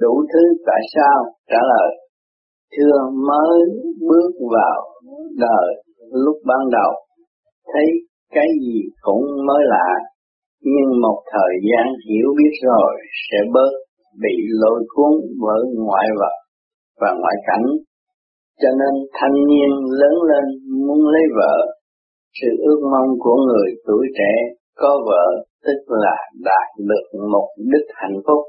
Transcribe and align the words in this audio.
đủ 0.00 0.12
thứ 0.32 0.42
tại 0.66 0.80
sao? 0.94 1.18
Trả 1.50 1.60
lời, 1.72 1.90
thưa 2.74 2.96
mới 3.28 3.58
bước 4.08 4.30
vào 4.56 4.80
đời 5.38 5.68
lúc 6.12 6.36
ban 6.46 6.62
đầu, 6.72 6.92
thấy 7.72 7.86
cái 8.34 8.46
gì 8.60 8.80
cũng 9.00 9.22
mới 9.46 9.62
lạ, 9.66 9.90
nhưng 10.62 11.00
một 11.00 11.18
thời 11.32 11.52
gian 11.66 11.86
hiểu 12.08 12.28
biết 12.38 12.54
rồi 12.62 12.92
sẽ 13.30 13.38
bớt 13.54 13.72
bị 14.22 14.36
lôi 14.62 14.80
cuốn 14.88 15.12
bởi 15.40 15.62
ngoại 15.76 16.06
vật 16.20 16.36
và 17.00 17.10
ngoại 17.20 17.36
cảnh. 17.46 17.66
Cho 18.60 18.68
nên 18.80 18.94
thanh 19.12 19.36
niên 19.48 19.70
lớn 20.00 20.14
lên 20.30 20.44
muốn 20.86 20.98
lấy 21.12 21.22
vợ. 21.36 21.56
Sự 22.40 22.48
ước 22.58 22.80
mong 22.92 23.10
của 23.18 23.36
người 23.46 23.68
tuổi 23.86 24.06
trẻ 24.18 24.32
có 24.76 25.00
vợ 25.06 25.26
tức 25.64 25.80
là 25.88 26.16
đạt 26.44 26.68
được 26.88 27.18
một 27.32 27.48
đích 27.58 27.88
hạnh 27.94 28.18
phúc 28.26 28.42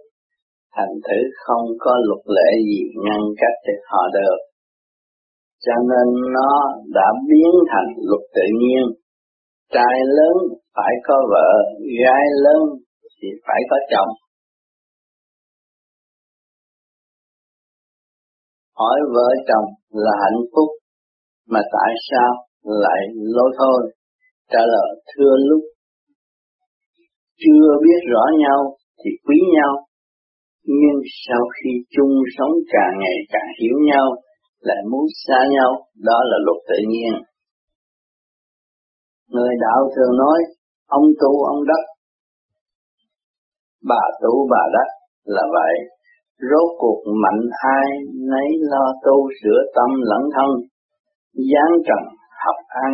thành 0.76 0.94
thử 1.06 1.20
không 1.46 1.66
có 1.80 1.92
luật 2.08 2.24
lệ 2.36 2.50
gì 2.70 2.82
ngăn 3.06 3.22
cách 3.42 3.58
được 3.68 3.82
họ 3.92 4.04
được. 4.14 4.38
Cho 5.66 5.74
nên 5.92 6.08
nó 6.34 6.52
đã 6.94 7.08
biến 7.30 7.52
thành 7.72 7.90
luật 8.10 8.24
tự 8.36 8.46
nhiên. 8.62 8.84
Trai 9.72 9.96
lớn 10.18 10.38
phải 10.76 10.94
có 11.04 11.16
vợ, 11.32 11.52
gái 12.04 12.26
lớn 12.44 12.62
thì 13.22 13.28
phải 13.48 13.62
có 13.70 13.78
chồng. 13.92 14.12
Hỏi 18.76 19.00
vợ 19.14 19.30
chồng 19.48 19.68
là 19.92 20.12
hạnh 20.24 20.42
phúc, 20.56 20.70
mà 21.48 21.60
tại 21.72 21.94
sao 22.12 22.32
lại 22.64 23.02
lôi 23.16 23.52
thôi? 23.58 23.92
Trả 24.52 24.60
lời 24.60 25.02
thưa 25.16 25.36
lúc 25.50 25.62
chưa 27.44 27.68
biết 27.84 28.00
rõ 28.12 28.24
nhau 28.44 28.78
thì 29.04 29.10
quý 29.26 29.38
nhau 29.56 29.74
nhưng 30.64 31.00
sau 31.28 31.42
khi 31.56 31.70
chung 31.96 32.14
sống 32.38 32.54
càng 32.74 32.94
ngày 33.00 33.18
càng 33.30 33.50
hiểu 33.62 33.76
nhau, 33.92 34.08
lại 34.60 34.82
muốn 34.92 35.06
xa 35.28 35.40
nhau, 35.56 35.72
đó 36.04 36.20
là 36.30 36.38
luật 36.46 36.58
tự 36.70 36.76
nhiên. 36.88 37.14
Người 39.28 39.54
đạo 39.62 39.90
thường 39.96 40.18
nói, 40.18 40.40
ông 40.88 41.06
tu 41.22 41.44
ông 41.44 41.66
đất, 41.68 41.84
bà 43.84 44.04
tu 44.22 44.48
bà 44.52 44.64
đất 44.74 44.90
là 45.26 45.44
vậy. 45.54 45.76
Rốt 46.52 46.70
cuộc 46.78 47.02
mạnh 47.24 47.42
ai 47.76 47.88
nấy 48.32 48.50
lo 48.60 48.86
tu 49.06 49.30
sửa 49.44 49.60
tâm 49.76 49.90
lẫn 50.02 50.22
thân, 50.36 50.50
gián 51.34 51.72
trần 51.88 52.04
học 52.46 52.56
ăn, 52.68 52.94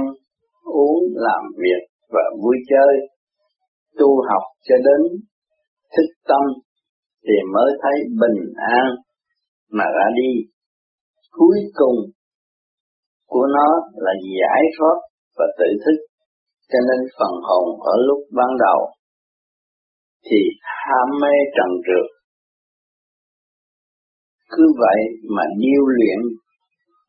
uống, 0.63 0.99
làm 1.13 1.43
việc 1.57 1.81
và 2.09 2.21
vui 2.43 2.57
chơi, 2.69 2.93
tu 3.97 4.07
học 4.29 4.43
cho 4.63 4.75
đến 4.75 5.19
thức 5.97 6.09
tâm 6.27 6.41
thì 7.25 7.35
mới 7.53 7.71
thấy 7.81 7.97
bình 8.21 8.39
an 8.55 8.85
mà 9.71 9.85
ra 9.95 10.07
đi. 10.15 10.31
Cuối 11.31 11.57
cùng 11.73 11.97
của 13.27 13.47
nó 13.55 13.69
là 13.95 14.13
giải 14.39 14.61
thoát 14.77 14.97
và 15.37 15.45
tự 15.59 15.69
thức, 15.85 15.97
cho 16.71 16.79
nên 16.87 16.99
phần 17.19 17.33
hồn 17.47 17.81
ở 17.81 17.95
lúc 18.07 18.19
ban 18.37 18.51
đầu 18.59 18.79
thì 20.25 20.37
ham 20.61 21.07
mê 21.21 21.35
trần 21.55 21.69
trượt. 21.85 22.07
Cứ 24.49 24.63
vậy 24.77 24.99
mà 25.35 25.43
điêu 25.57 25.83
luyện 25.85 26.19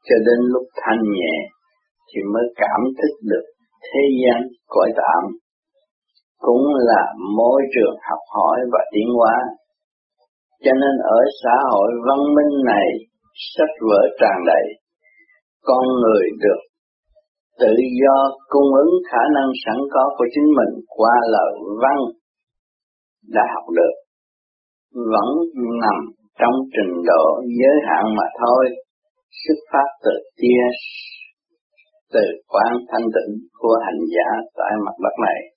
cho 0.08 0.16
đến 0.26 0.38
lúc 0.52 0.62
thanh 0.82 1.02
nhẹ 1.02 1.34
thì 2.08 2.22
mới 2.34 2.42
cảm 2.56 2.80
thức 2.98 3.14
được 3.22 3.44
thế 3.82 4.00
gian 4.20 4.42
cõi 4.66 4.92
tạm 4.96 5.22
cũng 6.38 6.64
là 6.74 7.02
môi 7.36 7.62
trường 7.74 7.96
học 8.10 8.18
hỏi 8.34 8.58
và 8.72 8.78
tiến 8.92 9.08
hóa 9.16 9.36
cho 10.64 10.72
nên 10.82 10.94
ở 11.16 11.20
xã 11.42 11.56
hội 11.72 11.90
văn 12.06 12.20
minh 12.36 12.54
này, 12.72 12.88
sách 13.54 13.74
vở 13.88 14.00
tràn 14.20 14.36
đầy, 14.46 14.64
con 15.62 15.84
người 16.02 16.24
được 16.44 16.60
tự 17.60 17.72
do 18.02 18.16
cung 18.48 18.70
ứng 18.84 18.94
khả 19.10 19.22
năng 19.34 19.48
sẵn 19.64 19.78
có 19.92 20.14
của 20.18 20.26
chính 20.34 20.48
mình 20.58 20.84
qua 20.88 21.14
lời 21.34 21.52
văn 21.82 21.98
đã 23.34 23.42
học 23.54 23.64
được, 23.78 23.94
vẫn 25.12 25.28
nằm 25.82 25.96
trong 26.40 26.54
trình 26.74 26.94
độ 27.06 27.24
giới 27.60 27.76
hạn 27.88 28.04
mà 28.16 28.24
thôi, 28.40 28.64
xuất 29.46 29.58
phát 29.72 29.88
từ 30.04 30.10
tia 30.36 30.62
từ 32.12 32.20
quan 32.48 32.72
thanh 32.88 33.06
tịnh 33.14 33.32
của 33.60 33.76
hành 33.84 34.00
giả 34.14 34.28
tại 34.58 34.72
mặt 34.86 34.96
đất 35.04 35.14
này. 35.26 35.55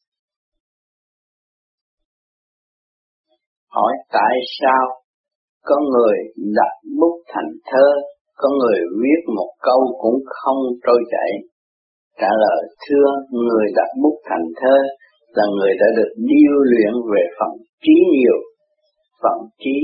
Hỏi 3.80 3.94
tại 4.12 4.36
sao 4.60 4.86
có 5.66 5.76
người 5.94 6.16
đặt 6.60 6.74
bút 7.00 7.16
thành 7.34 7.52
thơ, 7.72 7.88
có 8.38 8.50
người 8.60 8.80
viết 9.02 9.22
một 9.36 9.52
câu 9.62 9.82
cũng 10.02 10.20
không 10.26 10.58
trôi 10.86 11.02
chảy. 11.12 11.32
Trả 12.22 12.32
lời 12.44 12.62
thưa 12.84 13.08
người 13.32 13.66
đặt 13.76 13.90
bút 14.04 14.18
thành 14.30 14.48
thơ 14.62 14.78
là 15.36 15.44
người 15.56 15.74
đã 15.80 15.88
được 15.98 16.12
điêu 16.18 16.56
luyện 16.72 16.94
về 17.14 17.24
phần 17.40 17.50
trí 17.84 17.96
nhiều, 18.14 18.40
phần 19.24 19.40
trí 19.60 19.76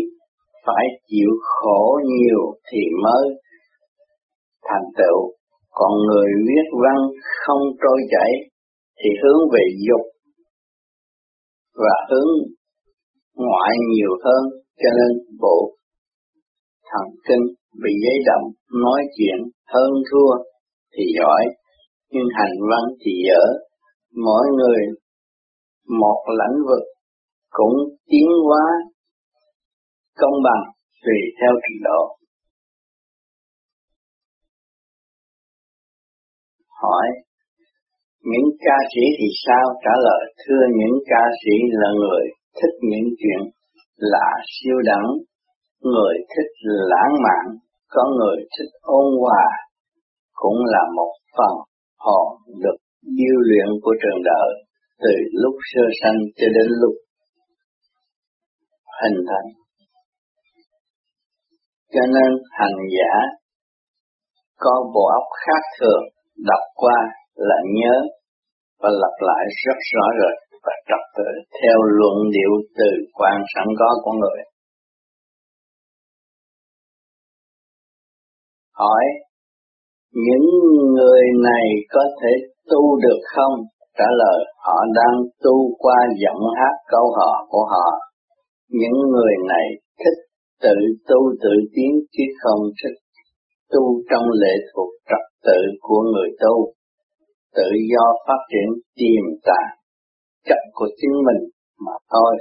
phải 0.65 0.85
chịu 1.07 1.31
khổ 1.41 1.99
nhiều 2.05 2.41
thì 2.71 2.79
mới 3.03 3.25
thành 4.69 4.87
tựu, 4.97 5.19
còn 5.71 5.91
người 6.07 6.29
viết 6.47 6.67
văn 6.83 6.99
không 7.45 7.61
trôi 7.81 7.99
chảy 8.11 8.31
thì 8.99 9.09
hướng 9.23 9.49
về 9.53 9.63
dục 9.87 10.05
và 11.75 11.95
hướng 12.09 12.55
ngoại 13.35 13.71
nhiều 13.91 14.11
hơn, 14.25 14.43
cho 14.81 14.89
nên 14.97 15.37
bộ 15.41 15.75
thần 16.89 17.05
kinh 17.27 17.43
bị 17.83 17.91
giấy 18.03 18.17
động, 18.25 18.45
nói 18.83 19.01
chuyện 19.17 19.37
hơn 19.73 19.91
thua, 20.11 20.31
thì 20.93 21.03
giỏi. 21.19 21.43
Nhưng 22.11 22.27
hành 22.37 22.55
văn 22.69 22.83
thì 23.05 23.11
dở. 23.27 23.43
Mỗi 24.25 24.45
người 24.57 24.81
một 25.99 26.23
lãnh 26.27 26.57
vực 26.69 26.83
cũng 27.49 27.77
tiến 28.09 28.29
hóa 28.47 28.65
công 30.17 30.33
bằng 30.43 30.63
tùy 31.05 31.19
theo 31.41 31.51
trình 31.63 31.81
độ. 31.83 32.01
Hỏi, 36.81 37.07
những 38.21 38.47
ca 38.59 38.77
sĩ 38.95 39.01
thì 39.19 39.27
sao? 39.45 39.65
Trả 39.83 39.95
lời, 40.03 40.33
thưa 40.47 40.61
những 40.79 40.99
ca 41.05 41.23
sĩ 41.43 41.55
là 41.71 41.89
người 41.99 42.34
thích 42.57 42.75
những 42.81 43.07
chuyện 43.19 43.41
lạ 43.95 44.29
siêu 44.53 44.77
đẳng, 44.85 45.07
người 45.81 46.15
thích 46.31 46.51
lãng 46.91 47.13
mạn, 47.25 47.45
có 47.89 48.03
người 48.17 48.37
thích 48.57 48.71
ôn 48.81 49.05
hòa, 49.21 49.45
cũng 50.33 50.59
là 50.65 50.83
một 50.95 51.11
phần 51.37 51.55
hồn 51.97 52.27
được 52.63 52.77
điêu 53.01 53.37
luyện 53.47 53.67
của 53.81 53.93
trường 54.01 54.21
đời 54.23 54.49
từ 54.99 55.11
lúc 55.31 55.55
sơ 55.73 55.81
sanh 56.01 56.17
cho 56.35 56.47
đến 56.55 56.67
lúc 56.81 56.93
hình 59.01 59.19
thành. 59.29 59.47
Cho 61.93 62.01
nên 62.15 62.31
hành 62.59 62.77
giả 62.95 63.13
có 64.57 64.91
bộ 64.93 65.05
óc 65.19 65.27
khác 65.45 65.61
thường, 65.79 66.03
đọc 66.45 66.63
qua 66.75 66.99
là 67.35 67.55
nhớ 67.77 67.95
và 68.79 68.89
lặp 68.89 69.15
lại 69.19 69.45
rất 69.65 69.77
rõ 69.93 70.05
rệt 70.19 70.44
và 70.65 70.73
trật 70.89 71.03
tự 71.17 71.29
theo 71.61 71.77
luận 71.97 72.17
điệu 72.35 72.53
từ 72.77 72.89
quan 73.13 73.37
sẵn 73.55 73.67
có 73.79 73.89
của 74.03 74.11
người. 74.11 74.41
Hỏi, 78.73 79.05
những 80.13 80.47
người 80.95 81.23
này 81.43 81.67
có 81.89 82.03
thể 82.21 82.31
tu 82.69 82.99
được 83.01 83.21
không? 83.35 83.55
Trả 83.97 84.05
lời, 84.17 84.45
họ 84.57 84.77
đang 84.95 85.15
tu 85.43 85.75
qua 85.77 85.97
giọng 86.23 86.43
hát 86.57 86.75
câu 86.87 87.05
hò 87.17 87.45
của 87.49 87.65
họ. 87.71 87.87
Những 88.69 88.99
người 89.11 89.33
này 89.47 89.67
thích 89.99 90.19
tự 90.61 90.75
tu 91.07 91.19
tự 91.41 91.53
tiến 91.75 91.91
chứ 92.11 92.23
không 92.41 92.61
thích 92.83 92.97
tu 93.71 94.01
trong 94.09 94.23
lệ 94.41 94.53
thuộc 94.73 94.89
trật 95.09 95.23
tự 95.45 95.59
của 95.79 96.01
người 96.13 96.29
tu. 96.39 96.73
Tự 97.55 97.69
do 97.91 98.05
phát 98.27 98.41
triển 98.51 98.69
tiềm 98.95 99.23
tàng 99.43 99.84
chậm 100.45 100.63
của 100.73 100.87
chính 100.97 101.15
mình 101.27 101.41
mà 101.85 101.93
thôi. 102.11 102.33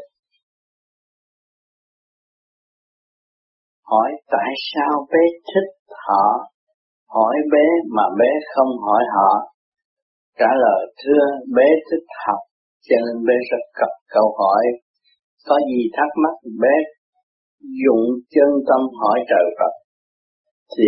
Hỏi 3.90 4.10
tại 4.30 4.50
sao 4.72 5.06
bé 5.12 5.22
thích 5.50 5.70
họ, 6.06 6.26
hỏi 7.08 7.36
bé 7.52 7.66
mà 7.96 8.02
bé 8.18 8.30
không 8.54 8.68
hỏi 8.86 9.02
họ. 9.14 9.30
Trả 10.38 10.50
lời 10.64 10.94
thưa 11.04 11.24
bé 11.56 11.66
thích 11.90 12.06
học, 12.26 12.40
cho 12.88 12.96
nên 12.96 13.26
bé 13.26 13.34
rất 13.50 13.64
cập 13.74 13.92
câu 14.08 14.36
hỏi. 14.38 14.64
Có 15.46 15.58
gì 15.68 15.82
thắc 15.96 16.08
mắc 16.22 16.36
bé 16.60 16.74
dụng 17.84 18.04
chân 18.30 18.48
tâm 18.68 18.80
hỏi 19.00 19.18
trời 19.28 19.46
Phật, 19.58 19.72
thì 20.76 20.84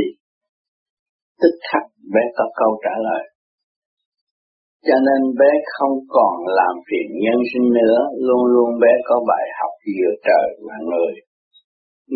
tức 1.40 1.54
khắc 1.72 1.82
bé 2.14 2.20
có 2.36 2.44
câu 2.56 2.80
trả 2.84 2.94
lời 3.02 3.35
cho 4.86 4.96
nên 5.08 5.20
bé 5.40 5.52
không 5.74 5.96
còn 6.08 6.34
làm 6.58 6.74
phiền 6.86 7.08
nhân 7.24 7.38
sinh 7.50 7.68
nữa, 7.80 7.98
luôn 8.26 8.42
luôn 8.54 8.70
bé 8.82 8.92
có 9.08 9.16
bài 9.30 9.46
học 9.58 9.72
giữa 9.94 10.12
trời 10.26 10.46
và 10.66 10.76
người. 10.88 11.12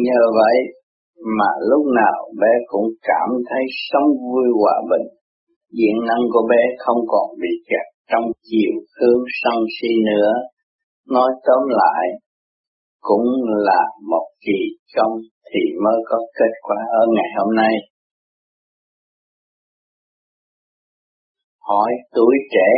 Nhờ 0.06 0.22
vậy 0.40 0.56
mà 1.38 1.50
lúc 1.70 1.84
nào 2.00 2.18
bé 2.40 2.52
cũng 2.66 2.88
cảm 3.02 3.28
thấy 3.48 3.62
sống 3.90 4.08
vui 4.30 4.46
hòa 4.60 4.76
bình. 4.90 5.06
Diện 5.76 5.96
năng 6.08 6.24
của 6.32 6.44
bé 6.50 6.62
không 6.78 7.00
còn 7.08 7.26
bị 7.42 7.52
kẹt 7.68 7.86
trong 8.10 8.24
chiều 8.48 8.72
hướng 8.98 9.22
sân 9.42 9.58
si 9.76 9.88
nữa. 10.10 10.32
Nói 11.08 11.30
tóm 11.46 11.62
lại, 11.68 12.04
cũng 13.00 13.26
là 13.68 13.82
một 14.10 14.26
kỳ 14.46 14.60
công 14.96 15.12
thì 15.48 15.60
mới 15.84 15.98
có 16.08 16.18
kết 16.38 16.52
quả 16.62 16.76
ở 17.00 17.02
ngày 17.14 17.30
hôm 17.38 17.54
nay. 17.54 17.74
Hỏi 21.70 21.92
tuổi 22.16 22.36
trẻ 22.54 22.70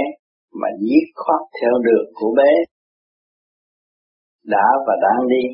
mà 0.60 0.68
giết 0.80 1.06
khoát 1.14 1.42
theo 1.58 1.72
đường 1.86 2.08
của 2.14 2.34
bé 2.38 2.52
đã 4.44 4.66
và 4.86 4.94
đang 5.06 5.28
đi 5.28 5.44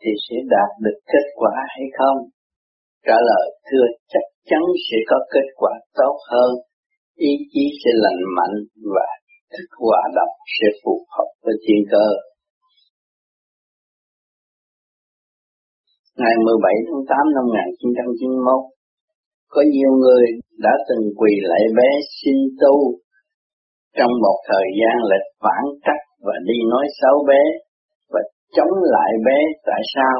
thì 0.00 0.10
sẽ 0.24 0.36
đạt 0.54 0.70
được 0.84 0.98
kết 1.12 1.26
quả 1.34 1.54
hay 1.74 1.86
không? 1.98 2.18
Trả 3.06 3.16
lời 3.30 3.46
thưa 3.66 3.86
chắc 4.12 4.24
chắn 4.48 4.62
sẽ 4.86 4.96
có 5.10 5.18
kết 5.32 5.48
quả 5.56 5.72
tốt 5.94 6.16
hơn, 6.30 6.50
ý 7.14 7.32
chí 7.52 7.64
sẽ 7.84 7.90
lành 8.04 8.22
mạnh 8.36 8.56
và 8.94 9.08
thức 9.52 9.68
hòa 9.78 10.00
đồng 10.14 10.34
sẽ 10.56 10.66
phù 10.84 10.94
hợp 11.14 11.28
với 11.44 11.54
thiên 11.64 11.82
cơ. 11.90 12.06
Ngày 16.16 16.34
17 16.46 16.74
tháng 16.86 17.02
8 17.08 17.16
năm 17.34 17.44
1991, 17.46 18.79
có 19.52 19.62
nhiều 19.74 19.92
người 20.02 20.24
đã 20.64 20.70
từng 20.88 21.04
quỳ 21.18 21.32
lại 21.50 21.62
bé 21.76 21.90
xin 22.16 22.36
tu 22.60 22.74
trong 23.98 24.12
một 24.24 24.38
thời 24.48 24.66
gian 24.80 24.96
lại 25.10 25.22
phản 25.42 25.64
trắc 25.84 26.00
và 26.26 26.34
đi 26.48 26.58
nói 26.70 26.86
xấu 27.00 27.16
bé 27.28 27.42
và 28.12 28.20
chống 28.56 28.74
lại 28.94 29.12
bé 29.26 29.38
tại 29.66 29.82
sao? 29.94 30.16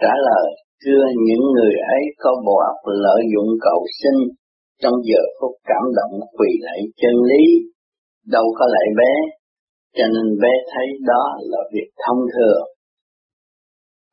Trả 0.00 0.14
lời, 0.28 0.46
thưa 0.84 1.04
những 1.26 1.44
người 1.54 1.74
ấy 1.96 2.02
có 2.18 2.30
bộ 2.46 2.56
óc 2.72 2.80
lợi 3.04 3.22
dụng 3.34 3.50
cầu 3.60 3.80
sinh 4.02 4.20
trong 4.82 4.94
giờ 5.08 5.22
phút 5.40 5.52
cảm 5.64 5.84
động 5.98 6.20
quỳ 6.38 6.50
lại 6.60 6.78
chân 7.00 7.14
lý, 7.30 7.44
đâu 8.26 8.44
có 8.58 8.66
lại 8.74 8.88
bé, 8.98 9.12
cho 9.96 10.04
nên 10.14 10.38
bé 10.42 10.52
thấy 10.72 10.86
đó 11.06 11.24
là 11.40 11.58
việc 11.72 11.88
thông 12.06 12.20
thường. 12.34 12.62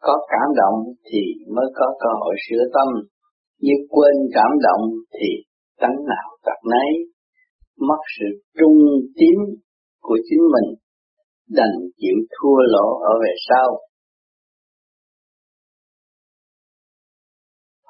Có 0.02 0.28
cảm 0.32 0.48
động 0.56 0.78
thì 1.12 1.22
mới 1.56 1.66
có 1.76 1.86
cơ 2.00 2.10
hội 2.20 2.36
sửa 2.50 2.64
tâm, 2.74 2.88
nếu 3.62 3.80
quên 3.90 4.16
cảm 4.34 4.52
động 4.68 4.84
thì 5.16 5.30
tánh 5.82 5.98
nào 6.12 6.28
tật 6.46 6.60
nấy, 6.72 6.92
mất 7.88 8.02
sự 8.20 8.26
trung 8.60 8.78
tín 9.18 9.36
của 10.02 10.18
chính 10.30 10.44
mình 10.54 10.70
đành 11.50 11.76
chịu 11.98 12.18
thua 12.36 12.60
lỗ 12.74 12.88
ở 13.12 13.14
về 13.24 13.34
sau. 13.50 13.68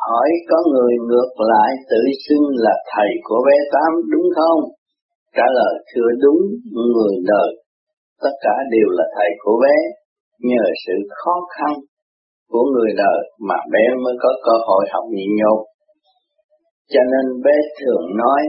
Hỏi 0.07 0.29
có 0.49 0.57
người 0.71 0.93
ngược 1.07 1.31
lại 1.51 1.71
tự 1.89 2.01
xưng 2.27 2.45
là 2.65 2.75
thầy 2.95 3.09
của 3.23 3.41
bé 3.47 3.57
Tám 3.73 3.91
đúng 4.11 4.27
không? 4.35 4.59
Trả 5.35 5.43
lời 5.53 5.73
thưa 5.89 6.09
đúng, 6.23 6.41
người 6.93 7.15
đời, 7.25 7.51
tất 8.21 8.33
cả 8.41 8.55
đều 8.71 8.89
là 8.89 9.03
thầy 9.15 9.29
của 9.39 9.59
bé, 9.63 9.75
nhờ 10.39 10.65
sự 10.87 10.93
khó 11.09 11.35
khăn 11.55 11.73
của 12.49 12.63
người 12.73 12.91
đời 12.97 13.19
mà 13.47 13.55
bé 13.71 13.85
mới 14.03 14.13
có 14.19 14.29
cơ 14.45 14.55
hội 14.67 14.85
học 14.91 15.03
nhịn 15.15 15.29
nhục. 15.39 15.59
Cho 16.91 17.01
nên 17.11 17.41
bé 17.45 17.55
thường 17.79 18.05
nói, 18.17 18.41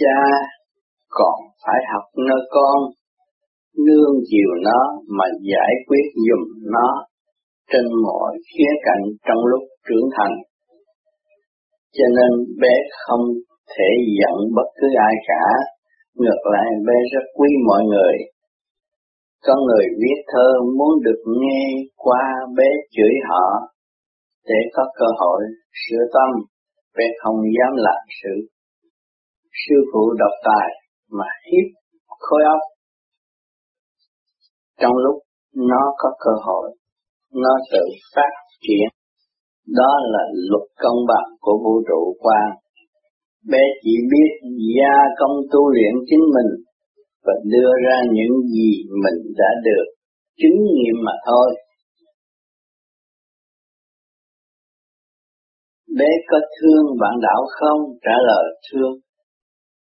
cha 0.00 0.18
còn 1.08 1.38
phải 1.66 1.80
học 1.92 2.04
nơi 2.28 2.40
con 2.50 2.78
nương 3.86 4.14
chiều 4.30 4.50
nó 4.62 4.80
mà 5.18 5.24
giải 5.52 5.72
quyết 5.86 6.06
dùm 6.26 6.70
nó 6.72 7.06
trên 7.72 7.84
mọi 8.02 8.32
khía 8.48 8.72
cạnh 8.84 9.04
trong 9.26 9.44
lúc 9.50 9.62
trưởng 9.88 10.08
thành. 10.16 10.34
Cho 11.96 12.04
nên 12.16 12.30
bé 12.60 12.74
không 13.06 13.24
thể 13.76 13.90
giận 14.20 14.36
bất 14.56 14.68
cứ 14.80 14.86
ai 14.98 15.14
cả, 15.28 15.44
ngược 16.14 16.40
lại 16.52 16.66
bé 16.86 16.94
rất 17.12 17.24
quý 17.38 17.48
mọi 17.66 17.82
người. 17.84 18.14
Có 19.46 19.54
người 19.66 19.86
viết 20.00 20.18
thơ 20.32 20.48
muốn 20.78 20.92
được 21.04 21.20
nghe 21.40 21.64
qua 21.96 22.24
bé 22.56 22.68
chửi 22.90 23.14
họ 23.28 23.46
để 24.46 24.60
có 24.72 24.82
cơ 24.98 25.06
hội 25.18 25.42
sửa 25.82 26.04
tâm, 26.14 26.30
bé 26.96 27.04
không 27.22 27.36
dám 27.36 27.72
làm 27.76 28.02
sự. 28.22 28.34
Sư 29.66 29.74
phụ 29.92 30.14
độc 30.18 30.34
tài 30.44 30.68
mà 31.10 31.26
hiếp 31.46 31.66
khối 32.18 32.42
óc 32.44 32.60
trong 34.80 34.96
lúc 34.96 35.16
nó 35.54 35.82
có 35.96 36.10
cơ 36.18 36.30
hội, 36.46 36.76
nó 37.34 37.54
tự 37.72 37.84
phát 38.14 38.32
triển. 38.60 38.88
Đó 39.66 39.92
là 40.12 40.24
luật 40.50 40.68
công 40.82 40.98
bằng 41.08 41.36
của 41.40 41.58
vũ 41.64 41.82
trụ 41.88 42.16
quan. 42.18 42.50
Bé 43.50 43.62
chỉ 43.82 43.90
biết 44.10 44.48
gia 44.76 44.96
công 45.18 45.36
tu 45.52 45.68
luyện 45.68 45.92
chính 46.06 46.24
mình 46.34 46.64
và 47.24 47.32
đưa 47.44 47.72
ra 47.86 47.96
những 48.12 48.34
gì 48.54 48.70
mình 49.02 49.32
đã 49.36 49.50
được 49.64 49.86
chứng 50.40 50.58
nghiệm 50.74 50.96
mà 51.04 51.12
thôi. 51.26 51.48
Bé 55.98 56.10
có 56.26 56.38
thương 56.56 56.86
bạn 57.00 57.14
đạo 57.22 57.42
không? 57.58 57.80
Trả 58.02 58.16
lời 58.26 58.44
thương. 58.66 58.94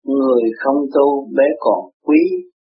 Người 0.05 0.43
không 0.59 0.81
tu 0.95 1.29
bé 1.37 1.45
còn 1.59 1.81
quý 2.07 2.21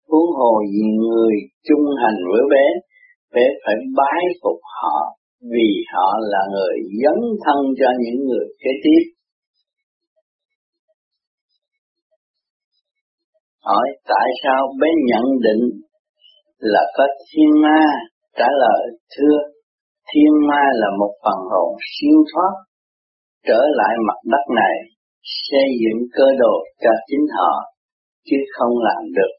huống 0.08 0.30
hồ 0.38 0.52
gì 0.72 0.84
người 1.00 1.34
chung 1.68 1.84
hành 2.02 2.18
với 2.32 2.42
bé, 2.50 2.66
bé 3.34 3.44
phải 3.64 3.74
bái 3.96 4.22
phục 4.42 4.60
họ 4.74 5.18
vì 5.52 5.70
họ 5.94 6.08
là 6.20 6.42
người 6.52 6.76
dấn 7.02 7.18
thân 7.44 7.60
cho 7.78 7.88
những 8.00 8.26
người 8.26 8.46
kế 8.64 8.70
tiếp. 8.84 9.02
Hỏi 13.68 13.88
tại 14.12 14.28
sao 14.42 14.60
bé 14.80 14.88
nhận 15.10 15.26
định 15.46 15.64
là 16.58 16.84
có 16.96 17.04
thiên 17.26 17.62
ma? 17.62 17.80
Trả 18.38 18.48
lời 18.62 18.82
thưa, 19.16 19.38
thiên 20.08 20.32
ma 20.48 20.62
là 20.80 20.88
một 21.00 21.12
phần 21.24 21.38
hồn 21.52 21.70
siêu 21.92 22.18
thoát 22.32 22.52
trở 23.46 23.60
lại 23.78 23.94
mặt 24.08 24.18
đất 24.32 24.44
này 24.54 24.74
xây 25.22 25.68
dựng 25.82 26.00
cơ 26.12 26.24
đồ 26.38 26.54
cho 26.82 26.90
chính 27.06 27.26
họ 27.36 27.52
chứ 28.24 28.36
không 28.54 28.72
làm 28.88 29.02
được 29.16 29.32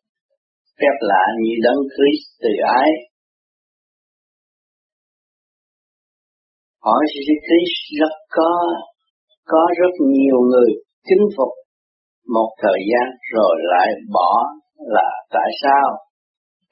phép 0.79 0.95
lạ 0.99 1.23
như 1.41 1.53
đấng 1.63 1.81
Christ 1.93 2.25
từ 2.41 2.49
ái. 2.81 2.89
Hỏi 6.86 7.03
Jesus 7.13 7.39
Christ 7.48 8.00
rất 8.00 8.15
có, 8.29 8.51
có 9.45 9.67
rất 9.79 9.93
nhiều 10.00 10.39
người 10.50 10.71
kính 11.07 11.25
phục 11.38 11.59
một 12.36 12.50
thời 12.62 12.79
gian 12.89 13.07
rồi 13.33 13.55
lại 13.74 13.89
bỏ 14.13 14.31
là 14.77 15.09
tại 15.31 15.50
sao? 15.63 15.88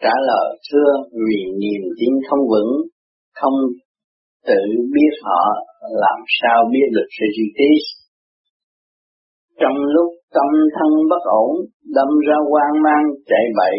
Trả 0.02 0.14
lời 0.28 0.58
thưa 0.72 0.92
vì 1.28 1.40
niềm 1.62 1.82
tin 2.00 2.14
không 2.30 2.44
vững, 2.52 2.72
không 3.36 3.58
tự 4.48 4.62
biết 4.94 5.14
họ 5.24 5.44
làm 5.82 6.20
sao 6.42 6.58
biết 6.72 6.88
được 6.96 7.08
sự 7.20 7.26
Christ. 7.56 7.90
Trong 9.60 9.78
lúc 9.96 10.14
tâm 10.34 10.50
thân 10.76 10.92
bất 11.10 11.24
ổn, 11.44 11.52
đâm 11.96 12.08
ra 12.28 12.36
hoang 12.50 12.84
mang 12.84 13.06
chạy 13.26 13.46
bậy, 13.58 13.78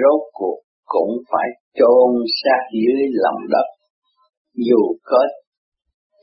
rốt 0.00 0.20
cuộc 0.32 0.58
cũng 0.84 1.12
phải 1.30 1.48
chôn 1.78 2.10
xác 2.42 2.62
dưới 2.72 3.02
lòng 3.12 3.40
đất. 3.50 3.66
Dù 4.54 4.82
có 5.02 5.26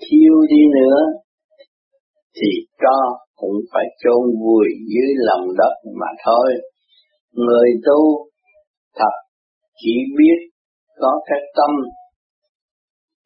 thiêu 0.02 0.34
đi 0.50 0.62
nữa, 0.80 0.98
thì 2.36 2.50
cho 2.82 2.98
cũng 3.36 3.58
phải 3.74 3.86
chôn 4.04 4.22
vùi 4.44 4.68
dưới 4.92 5.12
lòng 5.28 5.48
đất 5.58 5.74
mà 6.00 6.08
thôi. 6.26 6.48
Người 7.34 7.70
tu 7.86 8.02
thật 8.96 9.16
chỉ 9.78 9.94
biết 10.18 10.40
có 11.00 11.22
cái 11.26 11.40
tâm 11.58 11.72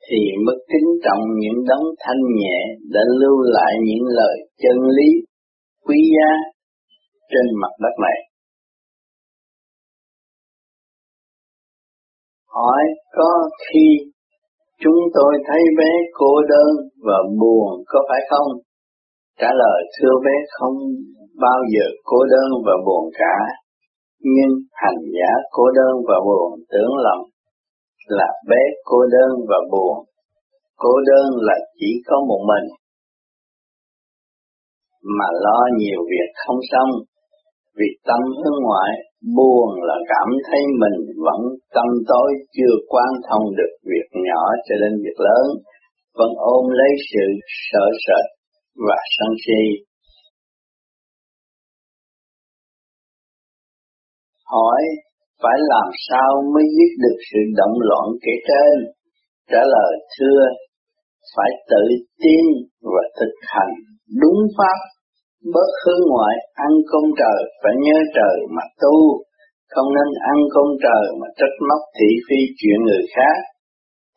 thì 0.10 0.18
mới 0.46 0.56
kính 0.72 0.90
trọng 1.04 1.24
những 1.40 1.64
đấng 1.68 1.86
thanh 2.00 2.22
nhẹ 2.40 2.60
đã 2.94 3.02
lưu 3.20 3.42
lại 3.42 3.74
những 3.84 4.06
lời 4.08 4.38
chân 4.58 4.78
lý 4.98 5.10
quý 5.86 5.98
giá 6.16 6.30
trên 7.30 7.46
mặt 7.62 7.72
đất 7.80 7.96
này. 8.02 8.26
hỏi 12.56 12.84
có 13.18 13.50
khi 13.66 13.86
chúng 14.84 15.00
tôi 15.14 15.34
thấy 15.48 15.62
bé 15.78 15.92
cô 16.14 16.42
đơn 16.50 16.88
và 17.08 17.18
buồn 17.40 17.84
có 17.88 18.00
phải 18.10 18.22
không? 18.30 18.48
Trả 19.40 19.48
lời 19.62 19.80
thưa 19.96 20.16
bé 20.26 20.36
không 20.58 20.78
bao 21.42 21.60
giờ 21.74 21.86
cô 22.04 22.18
đơn 22.32 22.50
và 22.66 22.74
buồn 22.86 23.04
cả, 23.14 23.38
nhưng 24.20 24.52
hành 24.74 25.02
giả 25.16 25.32
cô 25.52 25.64
đơn 25.76 25.94
và 26.08 26.18
buồn 26.26 26.60
tưởng 26.72 26.94
lầm 27.06 27.20
là 28.08 28.28
bé 28.50 28.62
cô 28.84 28.98
đơn 29.12 29.32
và 29.50 29.58
buồn. 29.72 30.06
Cô 30.78 30.90
đơn 31.08 31.26
là 31.42 31.54
chỉ 31.80 31.92
có 32.06 32.16
một 32.28 32.42
mình, 32.52 32.68
mà 35.18 35.26
lo 35.46 35.60
nhiều 35.78 36.00
việc 36.10 36.30
không 36.46 36.60
xong, 36.72 36.90
vì 37.78 37.88
tâm 38.08 38.22
hướng 38.38 38.60
ngoại 38.64 38.92
buồn 39.36 39.70
là 39.88 39.96
cảm 40.08 40.30
thấy 40.48 40.62
mình 40.82 40.98
vẫn 41.26 41.42
tâm 41.76 41.88
tối 42.08 42.30
chưa 42.56 42.76
quan 42.88 43.12
thông 43.30 43.46
được 43.58 43.74
việc 43.92 44.08
nhỏ 44.28 44.44
cho 44.70 44.76
đến 44.82 44.94
việc 45.04 45.20
lớn, 45.20 45.46
vẫn 46.18 46.30
ôm 46.38 46.66
lấy 46.70 46.92
sự 47.12 47.26
sợ 47.72 47.86
sệt 48.08 48.26
và 48.88 48.98
sân 49.16 49.32
si. 49.46 49.64
Hỏi 54.46 54.82
phải 55.42 55.58
làm 55.74 55.90
sao 56.10 56.32
mới 56.54 56.64
giết 56.76 56.92
được 57.04 57.18
sự 57.32 57.40
động 57.58 57.76
loạn 57.80 58.08
kể 58.24 58.36
trên? 58.50 58.76
Trả 59.52 59.62
lời 59.76 59.94
thưa, 60.18 60.42
phải 61.36 61.52
tự 61.70 61.86
tin 62.24 62.46
và 62.82 63.04
thực 63.20 63.34
hành 63.42 63.74
đúng 64.22 64.40
pháp, 64.58 64.80
bớt 65.54 65.70
hướng 65.84 66.04
ngoại, 66.10 66.36
ăn 66.54 66.72
công 66.92 67.10
trời, 67.20 67.42
phải 67.64 67.74
nhớ 67.86 67.98
trời 68.16 68.38
mà 68.56 68.64
tu, 68.82 68.98
không 69.70 69.90
nên 69.96 70.10
ăn 70.32 70.38
công 70.56 70.72
trời 70.84 71.06
mà 71.20 71.28
trách 71.38 71.56
móc 71.70 71.82
thị 71.98 72.10
phi 72.30 72.40
chuyện 72.58 72.80
người 72.86 73.04
khác, 73.16 73.38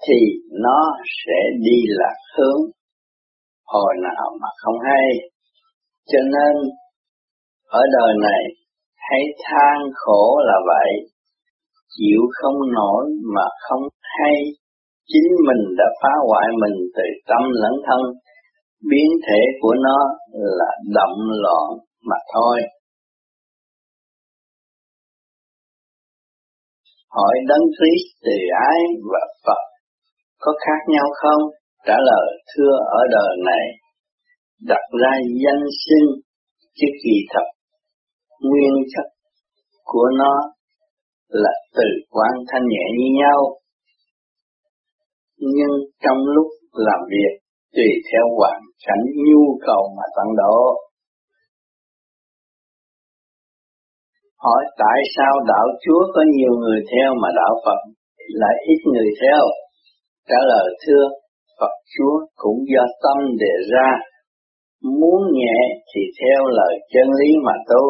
thì 0.08 0.20
nó 0.64 0.80
sẽ 1.24 1.38
đi 1.66 1.78
lạc 1.88 2.18
hướng 2.36 2.60
hồi 3.72 3.94
nào 4.02 4.26
mà 4.40 4.48
không 4.62 4.78
hay. 4.88 5.06
Cho 6.10 6.18
nên, 6.34 6.54
ở 7.80 7.82
đời 7.92 8.12
này, 8.22 8.42
hãy 8.96 9.22
than 9.44 9.78
khổ 9.94 10.38
là 10.46 10.58
vậy, 10.66 10.90
chịu 11.96 12.20
không 12.38 12.58
nổi 12.74 13.04
mà 13.34 13.46
không 13.68 13.82
hay, 14.02 14.34
chính 15.06 15.28
mình 15.46 15.62
đã 15.78 15.84
phá 16.02 16.12
hoại 16.28 16.46
mình 16.62 16.76
từ 16.96 17.02
tâm 17.28 17.42
lẫn 17.62 17.72
thân, 17.86 18.00
biến 18.90 19.08
thể 19.26 19.40
của 19.60 19.74
nó 19.82 19.98
là 20.32 20.70
động 20.94 21.18
loạn 21.42 21.68
mà 22.08 22.16
thôi. 22.34 22.58
Hỏi 27.10 27.34
Đấng 27.48 27.66
Christ 27.76 28.06
từ 28.24 28.36
ái 28.70 28.80
và 29.12 29.26
Phật 29.46 29.62
có 30.38 30.52
khác 30.66 30.80
nhau 30.88 31.06
không? 31.14 31.42
Trả 31.88 31.98
lời, 32.10 32.28
thưa, 32.50 32.72
ở 32.98 33.02
đời 33.10 33.32
này 33.44 33.64
đặt 34.70 34.84
ra 35.02 35.12
danh 35.44 35.64
sinh 35.84 36.08
chứ 36.76 36.86
kỳ 37.04 37.16
thật, 37.30 37.46
nguyên 38.40 38.74
chất 38.92 39.06
của 39.84 40.08
nó 40.18 40.34
là 41.28 41.50
từ 41.76 41.88
quan 42.10 42.32
thanh 42.48 42.62
nhẹ 42.68 42.84
như 42.98 43.08
nhau, 43.20 43.40
nhưng 45.38 45.72
trong 46.04 46.18
lúc 46.34 46.46
làm 46.72 47.00
việc 47.10 47.32
tùy 47.74 47.88
theo 48.12 48.24
hoàn 48.38 48.60
cảnh 48.86 49.04
nhu 49.26 49.58
cầu 49.66 49.94
mà 49.96 50.02
tăng 50.16 50.36
độ. 50.36 50.58
Hỏi, 54.36 54.64
tại 54.78 54.98
sao 55.16 55.32
đạo 55.46 55.66
Chúa 55.86 56.02
có 56.14 56.22
nhiều 56.36 56.52
người 56.60 56.80
theo 56.92 57.14
mà 57.22 57.28
đạo 57.36 57.54
Phật 57.64 57.80
lại 58.28 58.54
ít 58.66 58.80
người 58.92 59.10
theo? 59.22 59.42
Trả 60.28 60.38
lời, 60.48 60.76
thưa 60.86 61.04
Phật 61.60 61.74
Chúa 61.92 62.16
cũng 62.36 62.58
do 62.74 62.84
tâm 63.02 63.18
đề 63.42 63.54
ra 63.72 63.88
muốn 64.82 65.20
nhẹ 65.32 65.58
thì 65.90 66.00
theo 66.20 66.40
lời 66.58 66.74
chân 66.92 67.08
lý 67.20 67.30
mà 67.46 67.52
tu, 67.70 67.84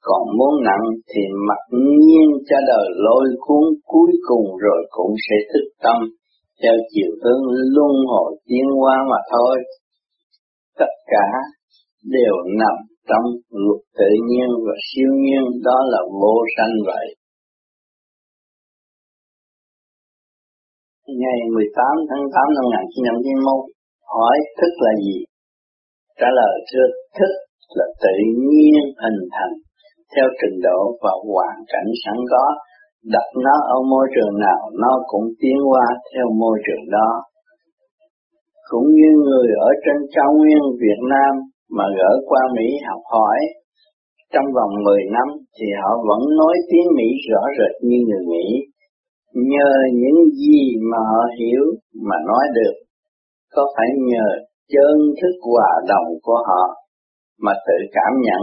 còn 0.00 0.22
muốn 0.38 0.54
nặng 0.64 0.86
thì 1.10 1.22
mặc 1.48 1.62
nhiên 1.70 2.28
cho 2.48 2.56
đời 2.66 2.86
lôi 3.06 3.26
cuốn 3.40 3.64
cuối 3.84 4.10
cùng 4.28 4.46
rồi 4.64 4.80
cũng 4.90 5.14
sẽ 5.28 5.36
thức 5.52 5.66
tâm, 5.82 5.96
theo 6.62 6.72
chiều 6.90 7.10
hướng 7.22 7.42
luân 7.74 7.94
hồi 8.08 8.36
tiến 8.46 8.66
hóa 8.80 8.96
mà 9.10 9.16
thôi. 9.32 9.56
Tất 10.78 10.92
cả 11.06 11.26
đều 12.04 12.34
nằm 12.58 12.76
trong 13.08 13.24
luật 13.50 13.80
tự 13.98 14.10
nhiên 14.28 14.48
và 14.66 14.74
siêu 14.88 15.10
nhiên, 15.24 15.42
đó 15.64 15.78
là 15.92 16.00
vô 16.20 16.36
sanh 16.56 16.74
vậy. 16.86 17.06
Ngày 21.18 21.38
18 21.54 21.86
tháng 22.08 22.24
8 22.34 22.54
năm 22.56 22.64
1991 22.64 23.70
hỏi 24.14 24.36
thức 24.58 24.72
là 24.84 24.92
gì? 25.04 25.18
Trả 26.20 26.28
lời 26.38 26.54
thưa 26.68 26.88
thức 27.18 27.32
là 27.76 27.86
tự 28.02 28.14
nhiên 28.48 28.82
hình 29.02 29.20
thành 29.34 29.54
theo 30.12 30.26
trình 30.40 30.56
độ 30.68 30.80
và 31.02 31.12
hoàn 31.28 31.56
cảnh 31.72 31.88
sẵn 32.02 32.16
có, 32.32 32.44
đặt 33.14 33.28
nó 33.44 33.54
ở 33.74 33.78
môi 33.92 34.06
trường 34.14 34.34
nào 34.46 34.60
nó 34.82 34.92
cũng 35.10 35.26
tiến 35.40 35.58
qua 35.70 35.86
theo 36.10 36.26
môi 36.40 36.56
trường 36.66 36.84
đó. 36.96 37.10
Cũng 38.70 38.86
như 38.98 39.10
người 39.26 39.48
ở 39.68 39.70
trên 39.84 39.98
cao 40.16 40.30
nguyên 40.36 40.62
Việt 40.82 41.00
Nam 41.12 41.32
mà 41.76 41.84
gỡ 41.98 42.10
qua 42.28 42.42
Mỹ 42.56 42.68
học 42.88 43.02
hỏi, 43.14 43.38
trong 44.32 44.46
vòng 44.56 44.72
10 44.84 45.02
năm 45.16 45.28
thì 45.56 45.66
họ 45.80 45.90
vẫn 46.08 46.22
nói 46.40 46.54
tiếng 46.70 46.88
Mỹ 46.96 47.08
rõ 47.30 47.42
rệt 47.58 47.74
như 47.88 47.98
người 48.06 48.24
Mỹ, 48.32 48.44
nhờ 49.34 49.72
những 49.94 50.30
gì 50.40 50.60
mà 50.90 50.98
họ 51.10 51.22
hiểu 51.38 51.64
mà 52.08 52.16
nói 52.26 52.44
được, 52.54 52.74
có 53.54 53.72
phải 53.76 53.86
nhờ 54.10 54.28
chân 54.68 54.96
thức 55.22 55.34
hòa 55.42 55.70
đồng 55.88 56.08
của 56.22 56.38
họ 56.48 56.62
mà 57.40 57.52
tự 57.66 57.78
cảm 57.92 58.12
nhận? 58.22 58.42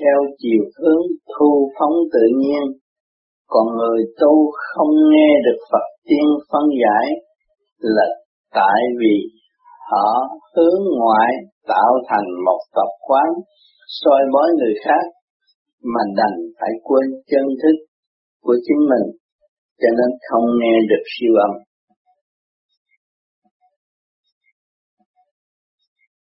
Theo 0.00 0.18
chiều 0.38 0.64
hướng 0.78 1.06
thu 1.38 1.70
phóng 1.78 1.94
tự 2.12 2.24
nhiên, 2.38 2.62
còn 3.48 3.66
người 3.76 4.00
tu 4.20 4.50
không 4.50 4.90
nghe 5.10 5.30
được 5.44 5.60
Phật 5.72 5.86
tiên 6.04 6.26
phân 6.52 6.62
giải 6.82 7.06
là 7.78 8.06
tại 8.54 8.80
vì 9.00 9.16
họ 9.90 10.28
hướng 10.56 10.82
ngoại 10.98 11.32
tạo 11.68 11.92
thành 12.08 12.28
một 12.46 12.60
tập 12.74 12.90
quán 13.08 13.28
soi 13.88 14.20
bói 14.32 14.48
người 14.58 14.74
khác 14.84 15.04
mà 15.82 16.00
đành 16.16 16.38
phải 16.60 16.70
quên 16.82 17.10
chân 17.30 17.44
thức 17.62 17.89
của 18.42 18.56
chính 18.66 18.80
mình 18.90 19.06
cho 19.80 19.88
nên 19.98 20.10
không 20.28 20.44
nghe 20.60 20.74
được 20.90 21.04
siêu 21.14 21.34
âm. 21.46 21.52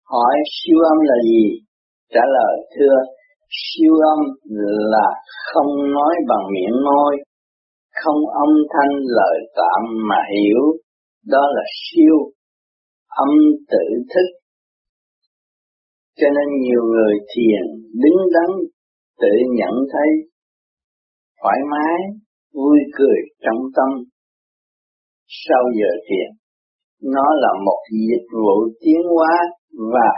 Hỏi 0.04 0.36
siêu 0.56 0.78
âm 0.92 0.98
là 1.10 1.14
gì? 1.24 1.44
Trả 2.14 2.20
lời 2.36 2.54
thưa 2.76 2.96
siêu 3.50 3.94
âm 4.14 4.20
là 4.92 5.06
không 5.52 5.92
nói 5.92 6.14
bằng 6.28 6.44
miệng 6.54 6.76
nói, 6.84 7.16
không 8.04 8.20
âm 8.44 8.50
thanh 8.72 8.92
lời 9.18 9.38
tạm 9.56 9.82
mà 10.08 10.20
hiểu, 10.34 10.62
đó 11.26 11.42
là 11.56 11.62
siêu 11.82 12.16
âm 13.08 13.28
tự 13.70 13.84
thức. 14.14 14.28
Cho 16.16 16.26
nên 16.36 16.60
nhiều 16.62 16.82
người 16.82 17.14
thiền 17.36 17.64
đứng 18.02 18.18
đắn 18.34 18.50
tự 19.20 19.32
nhận 19.58 19.74
thấy 19.92 20.27
thoải 21.42 21.58
mái, 21.70 21.98
vui 22.54 22.78
cười 22.98 23.18
trong 23.44 23.60
tâm. 23.76 23.88
Sau 25.46 25.62
giờ 25.78 25.90
thiền, 26.06 26.28
nó 27.12 27.26
là 27.42 27.52
một 27.66 27.80
dịch 28.08 28.26
vụ 28.32 28.56
tiến 28.80 29.00
hóa 29.14 29.34
và 29.92 30.10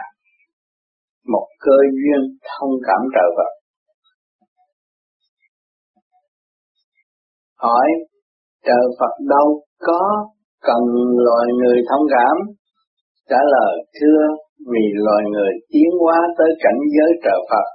một 1.32 1.46
cơ 1.60 1.76
duyên 1.92 2.38
thông 2.48 2.70
cảm 2.86 3.00
trời 3.14 3.28
Phật. 3.36 3.52
Hỏi, 7.58 7.86
trời 8.66 8.84
Phật 9.00 9.14
đâu 9.28 9.62
có 9.78 10.26
cần 10.60 10.82
loài 11.26 11.46
người 11.60 11.78
thông 11.90 12.06
cảm? 12.10 12.36
Trả 13.28 13.40
lời, 13.54 13.74
thưa, 14.00 14.22
vì 14.72 14.84
loài 14.94 15.22
người 15.32 15.52
tiến 15.72 15.90
hóa 16.00 16.18
tới 16.38 16.48
cảnh 16.60 16.80
giới 16.96 17.10
trời 17.24 17.40
Phật, 17.50 17.66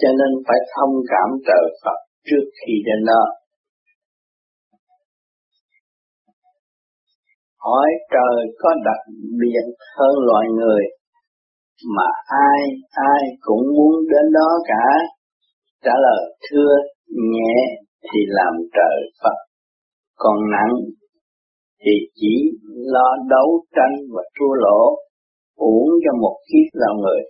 cho 0.00 0.08
nên 0.08 0.42
phải 0.48 0.58
thông 0.76 0.94
cảm 1.08 1.28
trời 1.46 1.66
Phật 1.84 2.09
trước 2.26 2.44
khi 2.58 2.72
đến 2.86 3.04
đó. 3.06 3.24
Hỏi 7.58 7.88
trời 8.10 8.36
có 8.58 8.70
đặc 8.84 9.00
biệt 9.40 9.64
hơn 9.96 10.14
loài 10.26 10.46
người 10.58 10.82
mà 11.96 12.08
ai 12.26 12.60
ai 12.90 13.22
cũng 13.40 13.62
muốn 13.76 13.94
đến 14.10 14.32
đó 14.32 14.50
cả. 14.64 14.86
Trả 15.84 15.92
lời 16.02 16.36
thưa 16.50 16.72
nhẹ 17.06 17.54
thì 18.02 18.20
làm 18.26 18.54
trời 18.72 19.10
Phật, 19.22 19.36
còn 20.16 20.36
nặng 20.50 20.74
thì 21.84 21.90
chỉ 22.14 22.34
lo 22.66 23.16
đấu 23.30 23.64
tranh 23.76 23.94
và 24.14 24.22
thua 24.38 24.54
lỗ, 24.54 24.96
uổng 25.56 25.88
cho 26.04 26.12
một 26.20 26.36
kiếp 26.48 26.68
làm 26.72 26.96
người. 26.96 27.22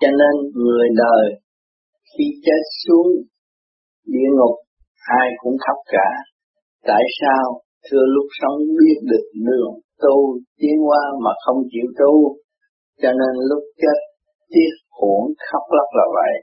Cho 0.00 0.08
nên 0.08 0.50
người 0.54 0.88
đời 0.96 1.40
khi 2.10 2.24
chết 2.44 2.62
xuống 2.86 3.06
địa 4.06 4.30
ngục 4.36 4.56
ai 5.20 5.28
cũng 5.38 5.56
khóc 5.66 5.78
cả. 5.86 6.08
Tại 6.84 7.02
sao 7.20 7.60
thưa 7.86 8.04
lúc 8.14 8.26
sống 8.40 8.58
biết 8.78 8.98
được 9.10 9.26
đường 9.46 9.72
tu 10.02 10.38
tiến 10.58 10.76
qua 10.88 11.02
mà 11.24 11.30
không 11.44 11.62
chịu 11.72 11.86
tu 11.98 12.36
cho 13.02 13.10
nên 13.20 13.34
lúc 13.50 13.62
chết 13.82 13.98
tiếc 14.48 14.72
hỗn 14.90 15.22
khóc 15.46 15.62
lóc 15.76 15.88
là 15.98 16.06
vậy. 16.14 16.34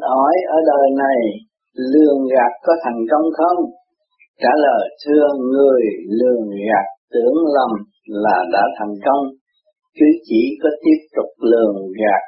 Nói 0.00 0.34
ở 0.56 0.58
đời 0.66 0.88
này 1.04 1.20
lường 1.74 2.20
gạt 2.34 2.52
có 2.62 2.72
thành 2.84 3.00
công 3.10 3.26
không? 3.38 3.64
Trả 4.42 4.50
lời 4.56 4.88
thưa 5.06 5.26
người 5.52 5.82
lường 6.20 6.50
gạt 6.50 6.86
tưởng 7.12 7.36
lầm 7.54 7.70
là 8.04 8.44
đã 8.52 8.62
thành 8.78 8.94
công, 9.06 9.24
chứ 9.94 10.06
chỉ 10.24 10.40
có 10.62 10.68
tiếp 10.82 11.00
tục 11.16 11.30
lường 11.38 11.76
gạt 12.00 12.22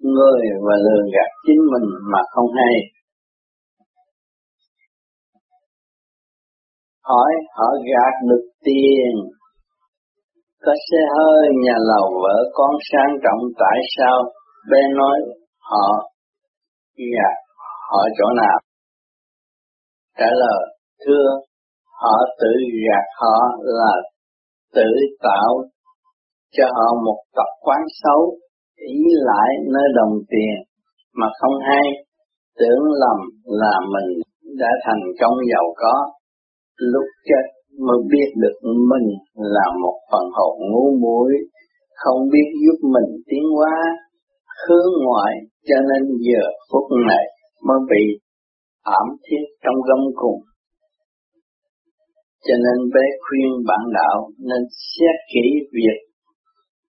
người 0.00 0.40
và 0.66 0.74
lừa 0.84 1.02
gạt 1.14 1.30
chính 1.46 1.60
mình 1.72 1.90
mà 2.12 2.18
không 2.30 2.46
hay. 2.56 2.74
Hỏi 7.04 7.32
họ 7.56 7.68
gạt 7.90 8.14
được 8.28 8.44
tiền, 8.64 9.14
có 10.62 10.72
xe 10.90 10.98
hơi, 11.16 11.48
nhà 11.64 11.76
lầu, 11.78 12.20
vợ 12.22 12.50
con 12.52 12.70
sang 12.92 13.16
trọng 13.24 13.42
tại 13.58 13.78
sao? 13.96 14.18
Bé 14.70 14.78
nói 14.96 15.18
họ 15.58 16.08
gạt 16.96 17.36
họ 17.90 18.02
chỗ 18.18 18.24
nào? 18.36 18.58
Trả 20.18 20.26
lời, 20.26 20.76
thưa, 21.06 21.26
họ 22.02 22.16
tự 22.40 22.52
gạt 22.86 23.04
họ 23.20 23.38
là 23.62 23.92
tự 24.74 24.90
tạo 25.22 25.62
cho 26.52 26.64
họ 26.74 26.94
một 27.04 27.22
tập 27.36 27.50
quán 27.60 27.80
xấu 28.02 28.38
ý 28.76 28.98
lại 29.28 29.48
nơi 29.74 29.88
đồng 29.94 30.14
tiền 30.30 30.54
mà 31.14 31.26
không 31.40 31.54
hay. 31.68 31.86
Tưởng 32.58 32.82
lầm 33.02 33.18
là 33.44 33.74
mình 33.94 34.20
đã 34.58 34.70
thành 34.84 35.02
công 35.20 35.36
giàu 35.52 35.66
có. 35.76 35.94
Lúc 36.76 37.04
chết 37.24 37.44
mới 37.78 37.98
biết 38.10 38.28
được 38.36 38.56
mình 38.62 39.08
là 39.34 39.66
một 39.82 39.96
phần 40.12 40.24
hồn 40.32 40.54
ngu 40.72 40.96
muội, 41.00 41.32
không 41.94 42.18
biết 42.32 42.48
giúp 42.62 42.88
mình 42.94 43.10
tiến 43.26 43.42
hóa, 43.56 43.76
hướng 44.66 44.92
ngoại 45.04 45.32
cho 45.68 45.76
nên 45.88 46.02
giờ 46.26 46.42
phút 46.72 46.84
này 47.08 47.24
mới 47.66 47.78
bị 47.90 48.04
ảm 48.82 49.06
thiết 49.24 49.44
trong 49.64 49.74
gông 49.88 50.06
cùng. 50.14 50.40
Cho 52.46 52.54
nên 52.64 52.90
bé 52.94 53.04
khuyên 53.24 53.48
bạn 53.68 53.84
đạo 53.94 54.30
nên 54.38 54.62
xét 54.70 55.16
kỹ 55.32 55.46
việc 55.72 55.98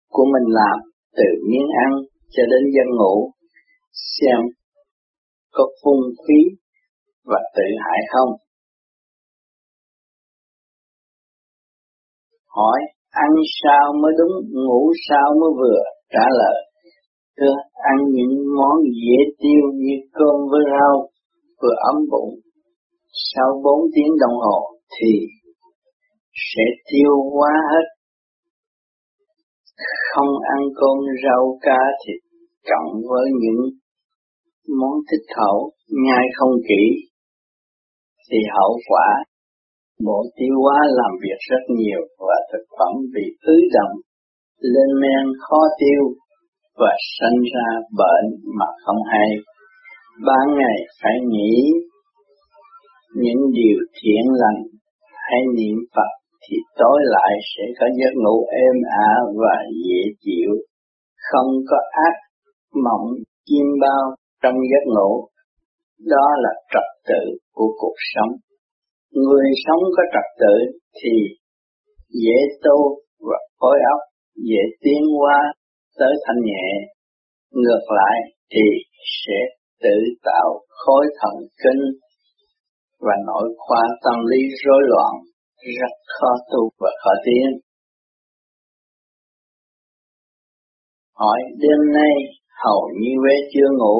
của 0.09 0.25
mình 0.33 0.53
làm 0.53 0.77
từ 1.17 1.27
miếng 1.49 1.69
ăn 1.85 1.91
cho 2.29 2.43
đến 2.51 2.63
dân 2.75 2.87
ngủ, 2.97 3.31
xem 4.15 4.39
có 5.51 5.63
phung 5.83 6.01
phí 6.23 6.39
và 7.25 7.39
tự 7.55 7.67
hại 7.83 7.99
không? 8.13 8.31
Hỏi, 12.47 12.79
ăn 13.09 13.31
sao 13.63 13.93
mới 14.01 14.11
đúng, 14.19 14.35
ngủ 14.65 14.91
sao 15.09 15.27
mới 15.41 15.51
vừa? 15.59 15.81
Trả 16.13 16.25
lời, 16.39 16.57
thưa, 17.37 17.55
ăn 17.73 17.97
những 18.15 18.33
món 18.57 18.75
dễ 18.83 19.19
tiêu 19.39 19.63
như 19.73 19.95
cơm 20.13 20.35
với 20.51 20.61
rau 20.71 21.09
vừa 21.61 21.75
ấm 21.93 21.95
bụng. 22.11 22.33
Sau 23.35 23.61
4 23.63 23.79
tiếng 23.95 24.11
đồng 24.19 24.37
hồ 24.45 24.59
thì 24.95 25.11
sẽ 26.53 26.63
tiêu 26.91 27.11
hóa 27.33 27.51
hết 27.71 27.86
không 30.17 30.33
ăn 30.55 30.61
cơm 30.75 30.97
rau 31.23 31.59
cá 31.61 31.81
thịt 32.01 32.21
cộng 32.69 32.93
với 33.09 33.25
những 33.41 33.61
món 34.79 34.95
thích 35.11 35.25
khẩu 35.35 35.71
nhai 36.05 36.25
không 36.37 36.55
kỹ 36.69 36.83
thì 38.31 38.37
hậu 38.55 38.79
quả 38.89 39.23
bộ 40.05 40.19
tiêu 40.37 40.55
hóa, 40.63 40.79
làm 40.99 41.11
việc 41.23 41.39
rất 41.49 41.63
nhiều 41.77 42.01
và 42.27 42.37
thực 42.51 42.65
phẩm 42.77 42.93
bị 43.13 43.25
ứ 43.41 43.57
động, 43.73 43.95
lên 44.59 44.89
men 45.01 45.25
khó 45.39 45.59
tiêu 45.79 46.01
và 46.77 46.93
sinh 47.19 47.39
ra 47.53 47.69
bệnh 47.97 48.27
mà 48.59 48.65
không 48.85 49.01
hay. 49.11 49.29
Ba 50.25 50.39
ngày 50.57 50.77
phải 51.01 51.17
nghĩ 51.31 51.55
những 53.15 53.41
điều 53.53 53.79
thiện 53.97 54.23
lành 54.41 54.61
hay 55.13 55.41
niệm 55.55 55.77
Phật 55.95 56.11
thì 56.49 56.57
tối 56.79 56.99
lại 57.15 57.33
sẽ 57.51 57.63
có 57.79 57.85
giấc 57.99 58.13
ngủ 58.23 58.45
êm 58.65 58.77
ả 59.07 59.11
và 59.41 59.55
dễ 59.85 60.01
chịu, 60.19 60.51
không 61.31 61.51
có 61.69 61.77
ác 62.07 62.15
mộng 62.85 63.07
chim 63.45 63.65
bao 63.81 64.15
trong 64.43 64.55
giấc 64.71 64.83
ngủ. 64.95 65.27
Đó 66.05 66.27
là 66.43 66.53
trật 66.73 66.87
tự 67.07 67.23
của 67.53 67.69
cuộc 67.81 67.97
sống. 68.13 68.31
Người 69.11 69.45
sống 69.65 69.83
có 69.97 70.03
trật 70.13 70.27
tự 70.39 70.55
thì 70.97 71.15
dễ 72.09 72.37
tu 72.63 72.77
và 73.19 73.37
khối 73.59 73.77
óc, 73.93 74.01
dễ 74.35 74.61
tiến 74.81 75.01
hóa 75.19 75.53
tới 75.99 76.13
thanh 76.25 76.41
nhẹ. 76.43 76.67
Ngược 77.51 77.85
lại 77.89 78.19
thì 78.51 78.67
sẽ 79.23 79.39
tự 79.83 79.97
tạo 80.23 80.59
khối 80.69 81.05
thần 81.19 81.35
kinh 81.63 81.81
và 82.99 83.13
nội 83.27 83.49
khoa 83.57 83.83
tâm 84.03 84.25
lý 84.25 84.41
rối 84.65 84.81
loạn 84.87 85.13
rất 85.63 85.93
khó 86.19 86.31
tu 86.51 86.69
và 86.79 86.89
khó 87.03 87.11
tiến. 87.25 87.47
Hỏi 91.15 91.39
đêm 91.57 91.93
nay 91.93 92.15
hầu 92.63 92.89
như 93.01 93.11
bé 93.25 93.35
chưa 93.53 93.69
ngủ, 93.79 93.97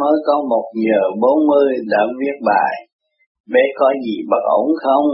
mới 0.00 0.16
có 0.26 0.44
một 0.50 0.64
giờ 0.86 1.00
bốn 1.22 1.46
mươi 1.48 1.68
đã 1.90 2.02
viết 2.20 2.36
bài, 2.46 2.74
bé 3.52 3.60
có 3.78 3.92
gì 4.04 4.16
bất 4.30 4.42
ổn 4.58 4.66
không? 4.84 5.06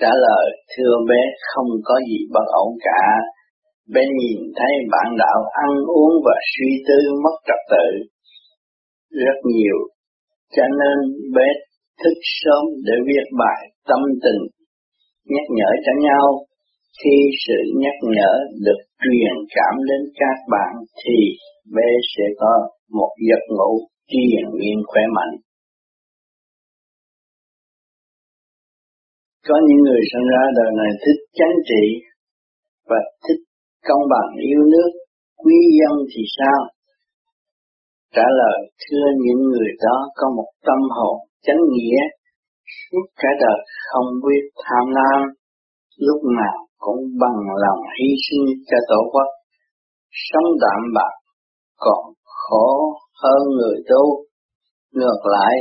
Trả 0.00 0.10
lời, 0.26 0.46
thưa 0.76 0.94
bé 1.08 1.20
không 1.54 1.68
có 1.84 1.94
gì 2.10 2.18
bất 2.32 2.46
ổn 2.46 2.70
cả. 2.80 3.04
Bé 3.94 4.00
nhìn 4.18 4.38
thấy 4.56 4.72
bạn 4.92 5.16
đạo 5.18 5.40
ăn 5.52 5.70
uống 5.96 6.12
và 6.24 6.34
suy 6.52 6.70
tư 6.88 6.98
mất 7.24 7.36
trật 7.46 7.60
tự 7.70 7.88
rất 9.10 9.38
nhiều, 9.44 9.78
cho 10.56 10.62
nên 10.78 10.96
bé 11.34 11.48
thức 12.00 12.16
sớm 12.40 12.64
để 12.86 12.96
viết 13.06 13.26
bài 13.40 13.60
tâm 13.88 14.00
tình, 14.22 14.40
nhắc 15.32 15.46
nhở 15.56 15.70
cho 15.84 15.92
nhau. 16.08 16.26
Khi 17.04 17.16
sự 17.46 17.58
nhắc 17.82 17.96
nhở 18.16 18.32
được 18.66 18.80
truyền 19.02 19.34
cảm 19.56 19.74
đến 19.88 20.02
các 20.20 20.38
bạn 20.52 20.72
thì 21.00 21.18
bé 21.74 21.88
sẽ 22.16 22.24
có 22.40 22.52
một 22.90 23.12
giấc 23.28 23.42
ngủ 23.56 23.72
triền 24.10 24.44
miên 24.58 24.78
khỏe 24.86 25.02
mạnh. 25.16 25.34
Có 29.48 29.56
những 29.66 29.80
người 29.86 30.02
sinh 30.12 30.26
ra 30.32 30.42
đời 30.58 30.70
này 30.80 30.92
thích 31.02 31.20
chánh 31.38 31.56
trị 31.68 31.84
và 32.88 32.96
thích 33.24 33.42
công 33.88 34.02
bằng 34.12 34.30
yêu 34.50 34.60
nước, 34.72 34.90
quý 35.44 35.58
dân 35.78 35.94
thì 36.10 36.22
sao? 36.38 36.60
Trả 38.14 38.26
lời, 38.40 38.58
thưa 38.82 39.06
những 39.24 39.42
người 39.50 39.70
đó 39.84 39.96
có 40.16 40.26
một 40.36 40.50
tâm 40.66 40.80
hồn 40.96 41.16
chánh 41.46 41.62
nghĩa, 41.72 42.00
suốt 42.78 43.06
cả 43.16 43.28
đời 43.40 43.60
không 43.88 44.08
biết 44.24 44.42
tham 44.64 44.84
lam, 44.98 45.20
lúc 45.98 46.20
nào 46.40 46.56
cũng 46.78 47.00
bằng 47.20 47.40
lòng 47.64 47.80
hy 47.94 48.08
sinh 48.24 48.46
cho 48.68 48.78
tổ 48.88 49.00
quốc, 49.12 49.28
sống 50.30 50.48
đạm 50.60 50.80
bạc, 50.94 51.14
còn 51.76 52.02
khổ 52.24 52.68
hơn 53.22 53.42
người 53.56 53.76
tu. 53.90 54.04
Ngược 54.92 55.20
lại, 55.34 55.54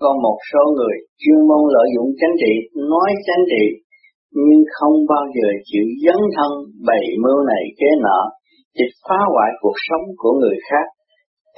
có 0.00 0.10
một 0.22 0.38
số 0.52 0.62
người 0.76 0.96
chuyên 1.20 1.40
môn 1.48 1.62
lợi 1.74 1.88
dụng 1.96 2.10
chánh 2.20 2.34
trị, 2.42 2.54
nói 2.92 3.10
chánh 3.26 3.44
trị, 3.52 3.64
nhưng 4.32 4.62
không 4.76 4.96
bao 5.12 5.24
giờ 5.36 5.48
chịu 5.68 5.86
dấn 6.04 6.20
thân 6.36 6.50
bày 6.86 7.04
mưu 7.24 7.38
này 7.52 7.64
kế 7.78 7.90
nọ, 8.04 8.20
chỉ 8.76 8.84
phá 9.08 9.18
hoại 9.32 9.50
cuộc 9.60 9.78
sống 9.88 10.04
của 10.16 10.32
người 10.40 10.58
khác 10.70 10.86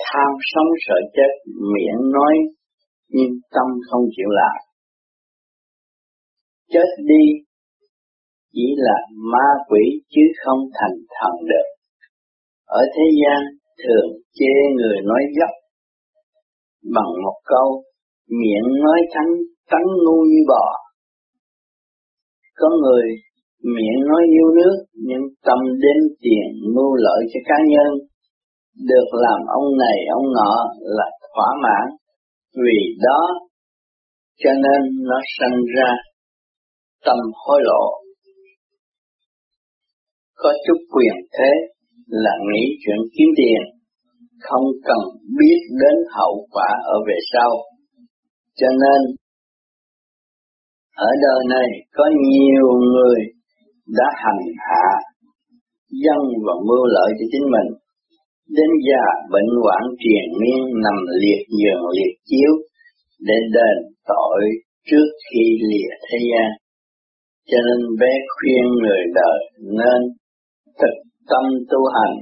tham 0.07 0.31
sống 0.55 0.71
sợ 0.87 0.95
chết, 1.17 1.33
miệng 1.73 2.11
nói, 2.17 2.35
nhưng 3.09 3.31
tâm 3.55 3.67
không 3.91 4.05
chịu 4.17 4.29
làm. 4.29 4.57
Chết 6.73 6.89
đi 6.99 7.25
chỉ 8.53 8.67
là 8.77 8.99
ma 9.33 9.49
quỷ 9.69 9.85
chứ 10.11 10.21
không 10.45 10.59
thành 10.81 10.97
thần 11.17 11.33
được. 11.49 11.67
Ở 12.65 12.83
thế 12.95 13.05
gian 13.21 13.41
thường 13.83 14.09
chê 14.33 14.53
người 14.77 14.97
nói 15.05 15.23
dốc 15.39 15.51
bằng 16.95 17.13
một 17.25 17.39
câu, 17.45 17.83
miệng 18.29 18.83
nói 18.85 19.01
trắng 19.15 19.31
tánh 19.71 19.87
ngu 20.05 20.23
như 20.31 20.41
bò. 20.49 20.67
Có 22.57 22.69
người 22.83 23.07
miệng 23.63 24.01
nói 24.09 24.23
yêu 24.35 24.49
nước, 24.55 24.85
nhưng 24.95 25.23
tâm 25.45 25.59
đến 25.83 25.99
tiền 26.21 26.75
mưu 26.75 26.95
lợi 26.95 27.21
cho 27.35 27.41
cá 27.45 27.57
nhân 27.69 28.10
được 28.77 29.09
làm 29.13 29.41
ông 29.47 29.79
này 29.79 29.99
ông 30.13 30.27
nọ 30.33 30.53
là 30.81 31.09
thỏa 31.35 31.49
mãn 31.63 31.97
vì 32.65 32.79
đó 33.03 33.21
cho 34.45 34.51
nên 34.65 34.81
nó 35.09 35.19
sinh 35.39 35.57
ra 35.77 35.91
tâm 37.05 37.17
hối 37.35 37.61
lộ. 37.65 37.85
Có 40.35 40.53
chút 40.67 40.79
quyền 40.93 41.17
thế 41.39 41.51
là 42.07 42.31
nghĩ 42.53 42.65
chuyện 42.83 42.99
kiếm 43.13 43.29
tiền, 43.37 43.63
không 44.41 44.65
cần 44.85 44.99
biết 45.39 45.61
đến 45.81 45.97
hậu 46.17 46.47
quả 46.51 46.69
ở 46.85 46.97
về 47.09 47.19
sau. 47.33 47.51
Cho 48.57 48.67
nên, 48.69 49.17
ở 50.97 51.11
đời 51.23 51.41
này 51.49 51.69
có 51.93 52.05
nhiều 52.31 52.67
người 52.93 53.21
đã 53.99 54.09
hành 54.15 54.43
hạ 54.59 54.91
dân 56.05 56.21
và 56.47 56.53
mưu 56.69 56.85
lợi 56.87 57.11
cho 57.19 57.27
chính 57.33 57.47
mình 57.55 57.79
đến 58.57 58.71
già 58.89 59.05
bệnh 59.33 59.51
hoạn 59.63 59.83
triền 60.03 60.25
miên 60.41 60.61
nằm 60.85 60.97
liệt 61.23 61.43
giường 61.59 61.83
liệt 61.97 62.15
chiếu 62.29 62.53
để 63.29 63.39
đền 63.57 63.77
tội 64.13 64.41
trước 64.89 65.09
khi 65.27 65.45
lìa 65.71 65.93
thế 66.07 66.19
gian. 66.31 66.49
Cho 67.51 67.59
nên 67.67 67.81
bé 68.01 68.13
khuyên 68.35 68.65
người 68.83 69.03
đời 69.15 69.41
nên 69.79 70.01
thực 70.81 70.95
tâm 71.31 71.45
tu 71.71 71.81
hành, 71.95 72.17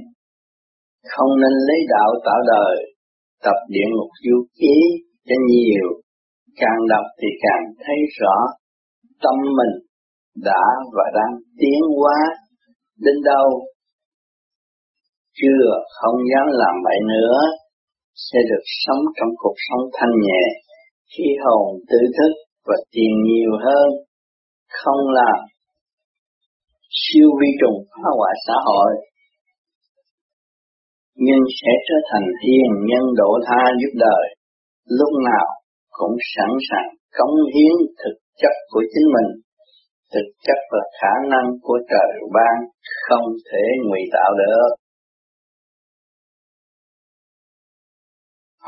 không 1.11 1.31
nên 1.41 1.53
lấy 1.67 1.79
đạo 1.89 2.11
tạo 2.25 2.39
đời, 2.47 2.75
tập 3.43 3.57
địa 3.69 3.87
ngục 3.91 4.11
du 4.25 4.37
ký 4.59 4.75
cho 5.27 5.35
nhiều, 5.47 5.87
càng 6.55 6.79
đọc 6.89 7.05
thì 7.21 7.27
càng 7.41 7.63
thấy 7.85 7.99
rõ 8.19 8.35
tâm 9.23 9.35
mình 9.57 9.73
đã 10.43 10.63
và 10.95 11.03
đang 11.15 11.33
tiến 11.59 11.79
hóa 11.97 12.19
đến 13.05 13.15
đâu 13.23 13.47
chưa 15.39 15.65
không 15.97 16.17
dám 16.31 16.47
làm 16.61 16.75
vậy 16.87 16.99
nữa, 17.13 17.37
sẽ 18.15 18.39
được 18.49 18.65
sống 18.85 19.01
trong 19.17 19.31
cuộc 19.37 19.57
sống 19.67 19.83
thanh 19.93 20.15
nhẹ 20.25 20.43
khi 21.11 21.27
hồn 21.43 21.65
tự 21.89 21.99
thức 22.17 22.33
và 22.67 22.75
tiền 22.91 23.11
nhiều 23.27 23.51
hơn. 23.65 23.89
Không 24.69 25.01
làm 25.19 25.39
siêu 27.03 27.29
vi 27.39 27.47
trùng 27.61 27.79
phá 27.91 28.09
hoại 28.17 28.35
xã 28.47 28.53
hội, 28.69 28.91
nhưng 31.15 31.41
sẽ 31.59 31.71
trở 31.87 31.97
thành 32.09 32.27
hiền 32.43 32.71
nhân 32.89 33.05
độ 33.17 33.31
tha 33.47 33.63
giúp 33.79 33.93
đời. 34.05 34.25
Lúc 34.99 35.11
nào 35.29 35.47
cũng 35.89 36.15
sẵn 36.35 36.51
sàng 36.69 36.89
cống 37.17 37.35
hiến 37.53 37.75
thực 38.01 38.15
chất 38.41 38.55
của 38.69 38.83
chính 38.91 39.07
mình, 39.15 39.29
thực 40.13 40.27
chất 40.45 40.59
là 40.71 40.83
khả 41.01 41.13
năng 41.31 41.47
của 41.61 41.79
trời 41.89 42.11
ban 42.35 42.55
không 43.07 43.25
thể 43.51 43.63
ngụy 43.85 44.01
tạo 44.13 44.31
được. 44.37 44.69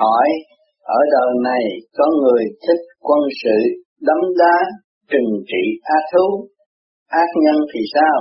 Hỏi, 0.01 0.27
ở 0.83 0.99
đời 1.15 1.31
này 1.49 1.63
có 1.97 2.05
người 2.21 2.43
thích 2.63 2.83
quân 3.07 3.19
sự 3.43 3.57
đấm 4.07 4.21
đá, 4.39 4.57
trừng 5.11 5.31
trị 5.49 5.63
ác 5.83 6.03
thú? 6.13 6.27
Ác 7.07 7.29
nhân 7.43 7.57
thì 7.73 7.79
sao? 7.93 8.17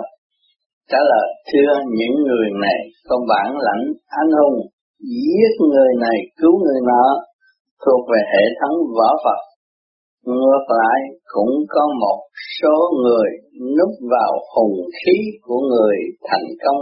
Trả 0.91 0.99
lời, 1.13 1.29
thưa 1.49 1.73
những 1.99 2.17
người 2.29 2.49
này 2.65 2.81
có 3.09 3.17
bản 3.29 3.49
lãnh 3.67 3.85
anh 4.21 4.31
hùng, 4.41 4.59
giết 4.99 5.53
người 5.71 5.93
này 6.01 6.19
cứu 6.41 6.55
người 6.65 6.81
nọ 6.91 7.07
thuộc 7.83 8.01
về 8.11 8.21
hệ 8.33 8.45
thống 8.61 8.77
võ 8.97 9.11
Phật. 9.25 9.41
Ngược 10.27 10.67
lại, 10.81 11.01
cũng 11.35 11.55
có 11.69 11.83
một 12.01 12.19
số 12.61 12.77
người 13.05 13.31
núp 13.77 13.93
vào 14.11 14.33
hùng 14.57 14.77
khí 14.99 15.17
của 15.43 15.61
người 15.71 15.97
thành 16.29 16.49
công 16.65 16.81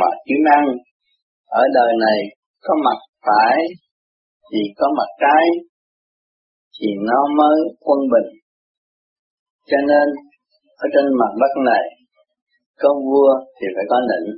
mà 0.00 0.06
kiếm 0.26 0.42
ăn 0.58 0.64
ở 1.50 1.62
đời 1.74 1.92
này 2.06 2.18
có 2.64 2.74
mặt 2.84 2.98
phải 3.26 3.56
vì 4.52 4.64
có 4.78 4.86
mặt 4.98 5.10
trái, 5.22 5.44
thì 6.80 6.86
nó 7.08 7.20
mới 7.38 7.56
quân 7.80 7.98
bình. 8.12 8.30
Cho 9.70 9.78
nên, 9.90 10.06
ở 10.84 10.86
trên 10.94 11.04
mặt 11.20 11.32
đất 11.40 11.52
này, 11.70 11.84
có 12.80 12.90
vua 13.06 13.32
thì 13.56 13.66
phải 13.74 13.84
có 13.88 13.98
nịnh. 14.10 14.28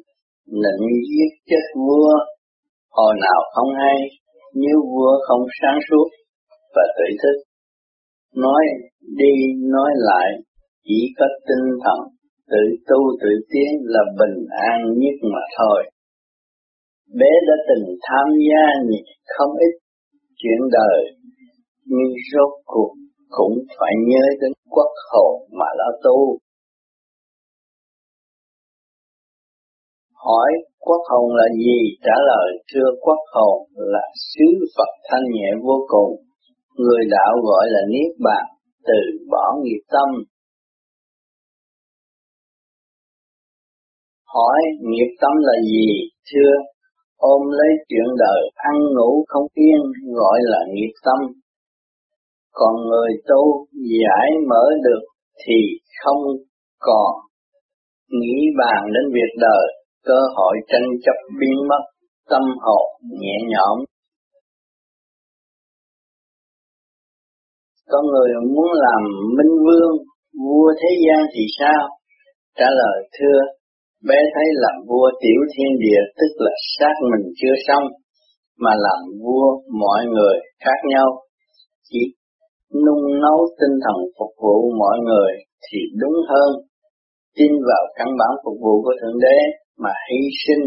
Nịnh 0.64 0.84
giết 1.10 1.30
chết 1.50 1.64
vua, 1.86 2.12
hồi 2.90 3.14
nào 3.20 3.40
không 3.54 3.70
hay, 3.82 3.96
nếu 4.54 4.76
vua 4.92 5.12
không 5.26 5.42
sáng 5.62 5.78
suốt 5.90 6.08
và 6.74 6.82
tự 6.96 7.04
thức. 7.22 7.36
Nói 8.42 8.62
đi, 9.00 9.34
nói 9.74 9.90
lại, 9.96 10.28
chỉ 10.84 11.00
có 11.18 11.26
tinh 11.48 11.66
thần, 11.84 11.98
tự 12.50 12.62
tu, 12.88 13.00
tự 13.20 13.28
tiến 13.50 13.70
là 13.82 14.00
bình 14.18 14.46
an 14.70 14.78
nhất 15.00 15.16
mà 15.32 15.40
thôi. 15.58 15.90
Bé 17.18 17.32
đã 17.48 17.54
từng 17.68 17.96
tham 18.02 18.26
gia 18.48 18.64
không 19.36 19.52
ít 19.58 19.74
chuyện 20.38 20.60
đời 20.72 21.00
nhưng 21.84 22.12
rốt 22.32 22.52
cuộc 22.64 22.92
cũng 23.28 23.54
phải 23.78 23.92
nhớ 24.08 24.24
đến 24.40 24.52
quốc 24.70 24.92
hồn 25.10 25.34
mà 25.58 25.66
lo 25.78 25.90
tu. 26.04 26.38
Hỏi 30.14 30.50
quốc 30.78 31.02
hồn 31.10 31.34
là 31.36 31.44
gì? 31.64 31.78
Trả 32.04 32.16
lời 32.26 32.48
thưa 32.72 32.88
quốc 33.00 33.20
hồn 33.34 33.68
là 33.74 34.06
sứ 34.14 34.46
Phật 34.76 34.92
thanh 35.10 35.26
nhẹ 35.32 35.50
vô 35.62 35.86
cùng. 35.88 36.12
Người 36.74 37.04
đạo 37.10 37.32
gọi 37.44 37.66
là 37.70 37.80
Niết 37.88 38.12
Bàn, 38.24 38.44
từ 38.86 39.26
bỏ 39.30 39.44
nghiệp 39.62 39.82
tâm. 39.88 40.08
Hỏi 44.26 44.60
nghiệp 44.80 45.10
tâm 45.20 45.32
là 45.36 45.52
gì? 45.62 45.88
Thưa, 46.32 46.52
ôm 47.18 47.42
lấy 47.50 47.72
chuyện 47.88 48.08
đời 48.18 48.40
ăn 48.54 48.76
ngủ 48.94 49.24
không 49.28 49.46
yên 49.54 49.80
gọi 50.14 50.38
là 50.42 50.58
nghiệp 50.72 50.92
tâm 51.04 51.18
còn 52.52 52.74
người 52.88 53.10
tu 53.28 53.66
giải 54.00 54.28
mở 54.48 54.64
được 54.84 55.04
thì 55.46 55.60
không 56.04 56.22
còn 56.78 57.28
nghĩ 58.10 58.38
bàn 58.58 58.80
đến 58.94 59.04
việc 59.14 59.32
đời, 59.40 59.66
cơ 60.04 60.20
hội 60.36 60.56
tranh 60.68 60.88
chấp 61.04 61.18
biến 61.40 61.58
mất, 61.68 61.82
tâm 62.30 62.42
hồn 62.60 62.86
nhẹ 63.20 63.36
nhõm. 63.48 63.84
Có 67.90 68.02
người 68.02 68.30
muốn 68.54 68.66
làm 68.72 69.02
minh 69.36 69.54
vương, 69.64 69.96
vua 70.44 70.72
thế 70.80 70.88
gian 71.04 71.26
thì 71.34 71.42
sao? 71.58 71.88
Trả 72.56 72.66
lời 72.70 73.08
thưa, 73.18 73.38
bé 74.06 74.18
thấy 74.34 74.48
làm 74.64 74.76
vua 74.88 75.08
tiểu 75.22 75.40
thiên 75.52 75.72
địa 75.84 76.02
tức 76.18 76.32
là 76.44 76.52
xác 76.78 76.94
mình 77.10 77.32
chưa 77.40 77.56
xong, 77.68 77.84
mà 78.58 78.70
làm 78.86 79.00
vua 79.22 79.46
mọi 79.80 80.00
người 80.14 80.36
khác 80.64 80.78
nhau, 80.84 81.08
chỉ 81.88 81.98
nung 82.84 83.04
nấu 83.22 83.38
tinh 83.60 83.76
thần 83.84 83.98
phục 84.18 84.32
vụ 84.42 84.56
mọi 84.78 84.98
người 85.06 85.32
thì 85.64 85.78
đúng 86.00 86.16
hơn. 86.30 86.50
Tin 87.36 87.52
vào 87.68 87.82
căn 87.96 88.08
bản 88.18 88.32
phục 88.44 88.56
vụ 88.60 88.82
của 88.84 88.94
thượng 89.00 89.18
đế 89.20 89.38
mà 89.78 89.90
hy 90.06 90.20
sinh 90.44 90.62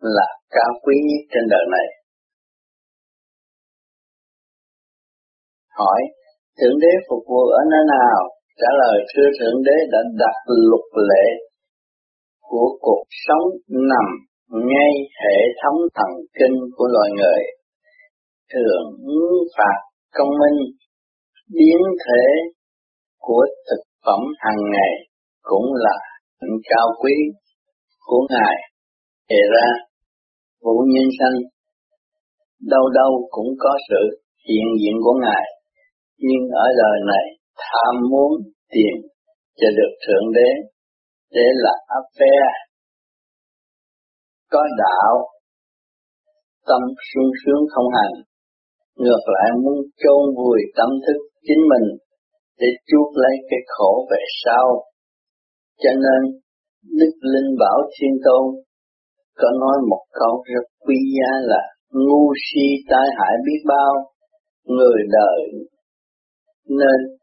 là 0.00 0.28
cao 0.50 0.72
quý 0.82 0.94
nhất 1.08 1.22
trên 1.32 1.44
đời 1.50 1.64
này. 1.74 1.86
Hỏi 5.78 6.00
thượng 6.58 6.78
đế 6.82 6.92
phục 7.08 7.22
vụ 7.28 7.42
ở 7.60 7.62
nơi 7.72 7.84
nào? 7.96 8.18
Trả 8.60 8.70
lời 8.82 8.96
thưa 9.10 9.28
thượng 9.38 9.62
đế 9.66 9.76
đã 9.92 9.98
đặt 10.18 10.36
luật 10.46 11.08
lệ 11.10 11.49
của 12.50 12.68
cuộc 12.80 13.04
sống 13.26 13.46
nằm 13.90 14.06
ngay 14.70 14.92
hệ 15.22 15.38
thống 15.62 15.78
thần 15.96 16.10
kinh 16.38 16.56
của 16.76 16.86
loài 16.94 17.10
người. 17.18 17.42
Thường 18.52 18.86
phạt 19.56 19.78
công 20.16 20.32
minh, 20.40 20.58
biến 21.56 21.80
thể 22.04 22.24
của 23.18 23.46
thực 23.70 23.82
phẩm 24.04 24.20
hàng 24.38 24.62
ngày 24.72 24.92
cũng 25.42 25.66
là 25.74 25.96
hạnh 26.40 26.56
cao 26.70 26.88
quý 27.02 27.14
của 28.06 28.26
Ngài. 28.30 28.56
Đề 29.28 29.42
ra, 29.54 29.68
vũ 30.62 30.76
nhân 30.92 31.08
sanh 31.18 31.36
đâu 32.60 32.84
đâu 32.94 33.28
cũng 33.30 33.50
có 33.58 33.72
sự 33.88 34.02
hiện 34.48 34.66
diện 34.80 34.96
của 35.04 35.14
Ngài, 35.22 35.44
nhưng 36.18 36.44
ở 36.50 36.66
đời 36.78 36.98
này 37.06 37.26
tham 37.56 37.94
muốn 38.10 38.30
tìm 38.72 38.94
cho 39.56 39.68
được 39.78 39.92
Thượng 40.06 40.32
Đế 40.34 40.50
để 41.36 41.46
là 41.64 41.74
áp 41.86 42.04
phe 42.18 42.34
có 44.50 44.62
đạo 44.78 45.14
tâm 46.68 46.80
sung 47.10 47.30
sướng 47.44 47.62
không 47.74 47.88
hành 47.96 48.14
ngược 48.96 49.24
lại 49.34 49.50
muốn 49.62 49.78
chôn 50.02 50.22
vùi 50.36 50.60
tâm 50.76 50.90
thức 51.06 51.18
chính 51.46 51.62
mình 51.72 51.86
để 52.60 52.68
chuốc 52.88 53.08
lấy 53.22 53.34
cái 53.50 53.60
khổ 53.66 54.06
về 54.10 54.22
sau. 54.44 54.66
Cho 55.82 55.90
nên, 56.04 56.20
Đức 57.00 57.14
Linh 57.32 57.50
Bảo 57.58 57.78
Thiên 57.94 58.14
Tôn 58.24 58.44
có 59.36 59.48
nói 59.60 59.76
một 59.90 60.04
câu 60.12 60.44
rất 60.54 60.66
quý 60.86 60.96
giá 61.16 61.30
là 61.42 61.62
ngu 61.90 62.32
si 62.44 62.66
tai 62.90 63.06
hại 63.18 63.34
biết 63.46 63.60
bao, 63.66 63.92
người 64.64 65.00
đời 65.12 65.40
nên 66.68 67.19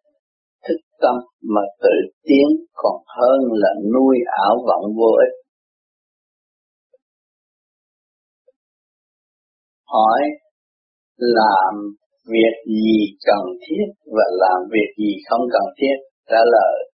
tâm 1.02 1.16
mà 1.54 1.62
tự 1.82 1.96
tiến 2.24 2.48
còn 2.74 2.96
hơn 3.18 3.40
là 3.52 3.70
nuôi 3.94 4.18
ảo 4.46 4.56
vọng 4.68 4.86
vô 4.98 5.12
ích. 5.26 5.36
Hỏi, 9.86 10.22
làm 11.18 11.74
việc 12.32 12.56
gì 12.66 13.18
cần 13.26 13.44
thiết 13.64 13.86
và 14.06 14.24
làm 14.32 14.60
việc 14.72 14.90
gì 14.98 15.14
không 15.30 15.42
cần 15.54 15.64
thiết? 15.78 15.96
Trả 16.30 16.42
lời, 16.52 16.92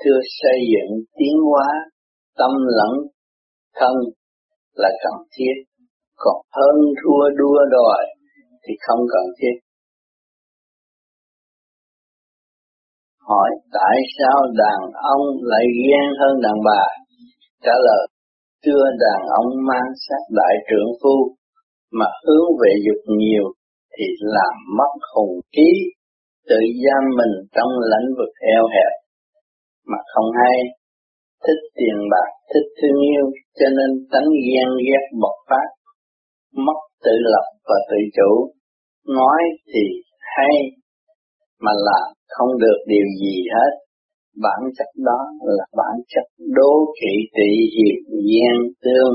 thưa 0.00 0.20
xây 0.42 0.58
dựng 0.72 1.04
tiến 1.18 1.36
hóa, 1.50 1.68
tâm 2.38 2.50
lẫn 2.78 2.92
thân 3.74 3.94
là 4.74 4.90
cần 5.04 5.26
thiết. 5.36 5.54
Còn 6.16 6.36
hơn 6.52 6.76
thua 7.04 7.28
đua 7.38 7.58
đòi 7.70 8.04
thì 8.68 8.74
không 8.80 9.00
cần 9.12 9.24
thiết. 9.38 9.54
Hỏi 13.28 13.50
tại 13.72 13.96
sao 14.18 14.38
đàn 14.62 14.80
ông 15.14 15.24
lại 15.42 15.64
ghen 15.78 16.06
hơn 16.20 16.34
đàn 16.42 16.56
bà? 16.68 16.82
Trả 17.64 17.74
lời 17.86 18.04
chưa 18.64 18.84
đàn 19.04 19.20
ông 19.40 19.48
mang 19.68 19.90
sắc 20.08 20.22
đại 20.38 20.54
trưởng 20.68 20.90
phu 21.02 21.16
mà 21.98 22.06
hướng 22.26 22.46
về 22.60 22.72
dục 22.86 23.02
nhiều 23.18 23.44
thì 23.98 24.04
làm 24.20 24.54
mất 24.78 24.92
hùng 25.14 25.34
khí, 25.52 25.70
tự 26.48 26.60
giam 26.82 27.02
mình 27.18 27.34
trong 27.56 27.70
lãnh 27.90 28.08
vực 28.18 28.32
eo 28.54 28.64
hẹp, 28.74 28.92
mà 29.86 29.98
không 30.14 30.30
hay, 30.40 30.58
thích 31.46 31.62
tiền 31.76 31.98
bạc, 32.12 32.30
thích 32.54 32.68
thương 32.78 32.98
yêu, 33.12 33.26
cho 33.58 33.66
nên 33.78 33.90
tánh 34.12 34.28
ghen 34.46 34.68
ghét 34.86 35.04
bộc 35.22 35.36
phát, 35.50 35.68
mất 36.66 36.80
tự 37.04 37.14
lập 37.32 37.46
và 37.68 37.76
tự 37.90 37.96
chủ, 38.16 38.30
nói 39.08 39.42
thì 39.72 39.84
hay, 40.36 40.54
mà 41.64 41.72
làm 41.88 42.06
không 42.34 42.52
được 42.64 42.78
điều 42.86 43.06
gì 43.20 43.36
hết, 43.54 43.72
bản 44.42 44.60
chất 44.76 44.90
đó 45.08 45.20
là 45.40 45.64
bản 45.76 45.96
chất 46.08 46.26
đố 46.56 46.72
kỵ 47.00 47.14
tị 47.36 47.50
hiệp 47.76 47.98
gian 48.30 48.56
tương 48.84 49.14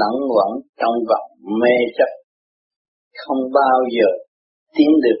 lẫn 0.00 0.14
quẩn 0.32 0.50
trong 0.80 0.94
vòng 1.08 1.28
mê 1.60 1.76
chấp. 1.98 2.12
Không 3.26 3.42
bao 3.54 3.78
giờ 3.96 4.08
tiến 4.76 4.90
được 5.02 5.20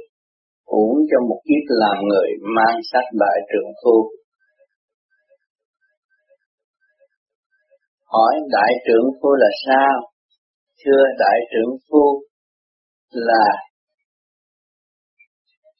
uổng 0.64 0.96
cho 1.10 1.18
một 1.28 1.40
kiếp 1.44 1.64
làm 1.68 1.96
người 2.08 2.28
mang 2.56 2.78
sách 2.92 3.08
đại 3.20 3.38
trưởng 3.52 3.70
phu. 3.84 4.10
Hỏi 8.06 8.34
đại 8.50 8.72
trưởng 8.86 9.06
phu 9.22 9.28
là 9.34 9.48
sao? 9.66 10.00
Thưa 10.84 11.02
đại 11.18 11.38
trưởng 11.52 11.76
phu 11.90 12.22
là 13.10 13.46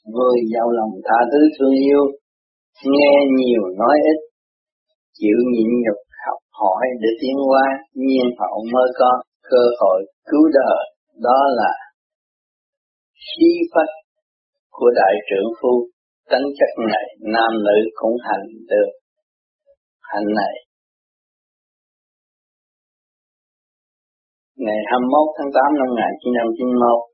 người 0.04 0.36
giàu 0.52 0.70
lòng 0.70 0.94
tha 1.04 1.18
thứ 1.32 1.38
thương 1.58 1.74
yêu 1.88 2.02
nghe 2.84 3.14
nhiều 3.38 3.62
nói 3.78 3.96
ít 4.12 4.18
chịu 5.18 5.38
nhịn 5.52 5.68
nhục 5.84 6.00
học 6.26 6.40
hỏi 6.60 6.84
để 7.02 7.08
tiến 7.20 7.36
qua, 7.50 7.66
nhiên 7.94 8.26
hậu 8.38 8.64
mới 8.72 8.88
có 8.98 9.10
cơ 9.50 9.62
hội 9.80 10.00
cứu 10.28 10.44
đời 10.54 10.82
đó 11.26 11.38
là 11.58 11.72
khí 13.24 13.50
phách 13.74 13.92
của 14.70 14.90
đại 14.94 15.14
trưởng 15.30 15.48
phu. 15.60 15.72
Tánh 16.30 16.46
chất 16.58 16.72
này 16.92 17.06
nam 17.34 17.52
nữ 17.66 17.78
cũng 17.94 18.16
hành 18.28 18.46
được. 18.70 18.90
Hành 20.00 20.26
này. 20.40 20.54
Ngày 24.56 24.80
21 24.90 25.34
tháng 25.36 25.50
8 25.54 25.78
năm 25.78 25.88
1991 25.88 27.11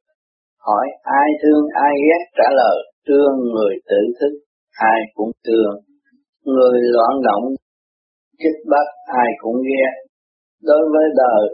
hỏi 0.66 0.86
ai 1.02 1.28
thương 1.42 1.64
ai 1.86 1.94
ghét 2.06 2.22
trả 2.38 2.48
lời, 2.60 2.76
thương 3.08 3.34
người 3.54 3.74
tự 3.90 4.00
thức, 4.20 4.32
ai 4.70 5.00
cũng 5.14 5.30
thương. 5.46 5.74
Người 6.44 6.78
loạn 6.94 7.12
động, 7.22 7.44
kích 8.38 8.60
bắt, 8.70 8.86
ai 9.06 9.28
cũng 9.38 9.56
ghét. 9.70 9.92
Đối 10.62 10.82
với 10.92 11.06
đời, 11.16 11.44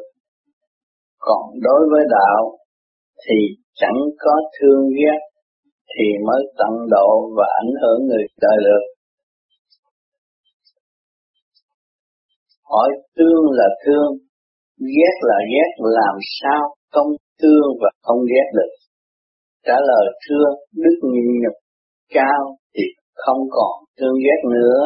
còn 1.18 1.42
đối 1.62 1.80
với 1.90 2.04
đạo, 2.10 2.58
thì 3.26 3.34
chẳng 3.74 4.00
có 4.18 4.34
thương 4.60 4.88
ghét, 4.88 5.18
thì 5.92 6.04
mới 6.26 6.42
tận 6.58 6.74
độ 6.90 7.30
và 7.36 7.46
ảnh 7.62 7.72
hưởng 7.82 8.06
người 8.06 8.24
đời 8.40 8.56
được. 8.64 8.84
Hỏi 12.64 12.90
thương 13.16 13.44
là 13.50 13.68
thương, 13.86 14.10
ghét 14.78 15.14
là 15.20 15.38
ghét, 15.52 15.70
làm 15.78 16.16
sao 16.42 16.74
không 16.92 17.08
thương 17.42 17.68
và 17.80 17.90
không 18.02 18.18
ghét 18.32 18.48
được 18.54 18.70
trả 19.66 19.76
lời, 19.90 20.06
thưa 20.24 20.46
đức 20.82 20.96
nhịn 21.12 21.26
nhục 21.42 21.56
cao 22.14 22.56
thì 22.74 22.84
không 23.14 23.40
còn 23.50 23.72
thương 23.98 24.16
ghét 24.24 24.40
nữa. 24.54 24.80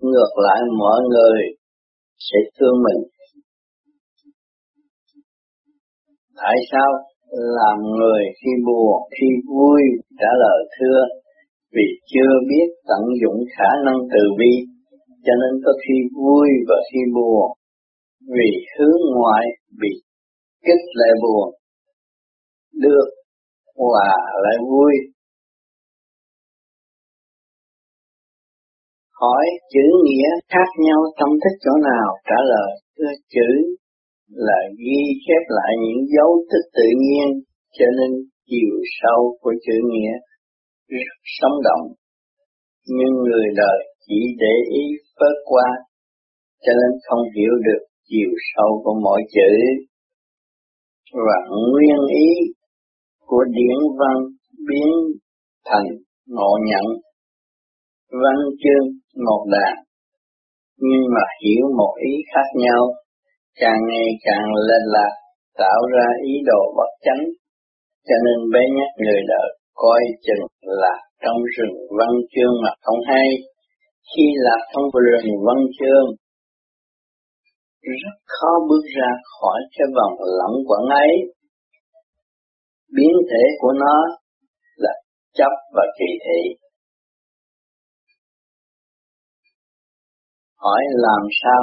Ngược 0.00 0.32
lại, 0.46 0.60
mọi 0.78 1.00
người 1.10 1.40
sẽ 2.18 2.38
thương 2.56 2.76
mình. 2.86 3.02
Tại 6.36 6.56
sao 6.72 6.88
làm 7.32 7.78
người 7.98 8.22
khi 8.38 8.50
buồn, 8.66 9.02
khi 9.20 9.26
vui? 9.48 9.80
Trả 10.18 10.30
lời, 10.42 10.58
thưa, 10.78 11.00
vì 11.74 11.86
chưa 12.06 12.32
biết 12.48 12.68
tận 12.88 13.02
dụng 13.22 13.44
khả 13.58 13.70
năng 13.84 13.98
từ 14.12 14.22
bi, 14.38 14.52
cho 15.24 15.32
nên 15.42 15.62
có 15.64 15.72
khi 15.82 15.94
vui 16.16 16.48
và 16.68 16.76
khi 16.92 17.00
buồn. 17.14 17.52
Vì 18.36 18.50
hướng 18.74 19.00
ngoại 19.14 19.44
bị 19.80 19.92
kích 20.66 20.84
lại 20.94 21.10
buồn, 21.22 21.54
được 22.72 23.06
hòa 23.76 24.12
lại 24.44 24.56
vui. 24.70 24.94
Hỏi 29.20 29.46
chữ 29.72 29.86
nghĩa 30.04 30.28
khác 30.52 30.68
nhau 30.86 31.00
trong 31.18 31.32
thích 31.42 31.56
chỗ 31.64 31.70
nào? 31.90 32.08
Trả 32.28 32.38
lời, 32.52 32.70
thưa 32.98 33.12
chữ 33.34 33.48
là 34.28 34.58
ghi 34.78 35.02
chép 35.26 35.42
lại 35.48 35.72
những 35.84 36.06
dấu 36.16 36.30
tích 36.50 36.68
tự 36.76 36.88
nhiên, 37.04 37.28
cho 37.78 37.86
nên 37.98 38.10
chiều 38.46 38.76
sâu 39.00 39.38
của 39.40 39.54
chữ 39.66 39.76
nghĩa 39.90 40.12
rất 40.88 41.12
sống 41.40 41.56
động. 41.64 41.84
Nhưng 42.86 43.12
người 43.26 43.46
đời 43.56 43.78
chỉ 44.06 44.20
để 44.38 44.54
ý 44.80 44.82
phớt 45.20 45.36
qua, 45.44 45.68
cho 46.64 46.72
nên 46.72 46.90
không 47.06 47.22
hiểu 47.36 47.52
được 47.66 47.82
chiều 48.08 48.30
sâu 48.54 48.82
của 48.84 48.94
mỗi 49.04 49.22
chữ 49.34 49.50
và 51.12 51.38
nguyên 51.50 52.00
ý 52.08 52.28
của 53.32 53.44
điển 53.58 53.78
văn 53.98 54.16
biến 54.68 54.92
thành 55.68 55.88
ngộ 56.26 56.52
nhận 56.70 56.86
văn 58.22 58.38
chương 58.62 58.86
một 59.26 59.42
đàn. 59.52 59.74
Nhưng 60.78 61.04
mà 61.14 61.24
hiểu 61.42 61.64
một 61.78 61.94
ý 62.10 62.12
khác 62.34 62.48
nhau, 62.64 62.82
càng 63.60 63.80
ngày 63.88 64.08
càng 64.26 64.46
lên 64.68 64.82
lạc, 64.94 65.12
tạo 65.58 65.80
ra 65.94 66.06
ý 66.24 66.32
đồ 66.46 66.60
bất 66.76 66.90
chánh. 67.04 67.24
Cho 68.08 68.16
nên 68.24 68.38
bé 68.52 68.60
nhắc 68.76 68.90
người 69.02 69.20
đời 69.28 69.48
coi 69.74 70.00
chừng 70.26 70.46
là 70.62 70.94
trong 71.22 71.38
rừng 71.56 71.76
văn 71.98 72.12
chương 72.32 72.54
mà 72.64 72.70
không 72.82 73.00
hay. 73.06 73.28
Khi 74.10 74.26
là 74.36 74.56
trong 74.72 74.84
rừng 75.06 75.32
văn 75.46 75.58
chương, 75.78 76.06
rất 78.02 78.16
khó 78.26 78.52
bước 78.68 78.84
ra 78.96 79.10
khỏi 79.34 79.60
cái 79.76 79.86
vòng 79.96 80.14
lẫn 80.38 80.52
quẩn 80.68 80.82
ấy 81.04 81.12
biến 82.96 83.14
thể 83.30 83.44
của 83.60 83.72
nó 83.72 83.96
là 84.76 84.92
chấp 85.34 85.52
và 85.74 85.84
kỳ 85.98 86.10
thị. 86.24 86.40
Hỏi 90.56 90.82
làm 91.06 91.22
sao 91.42 91.62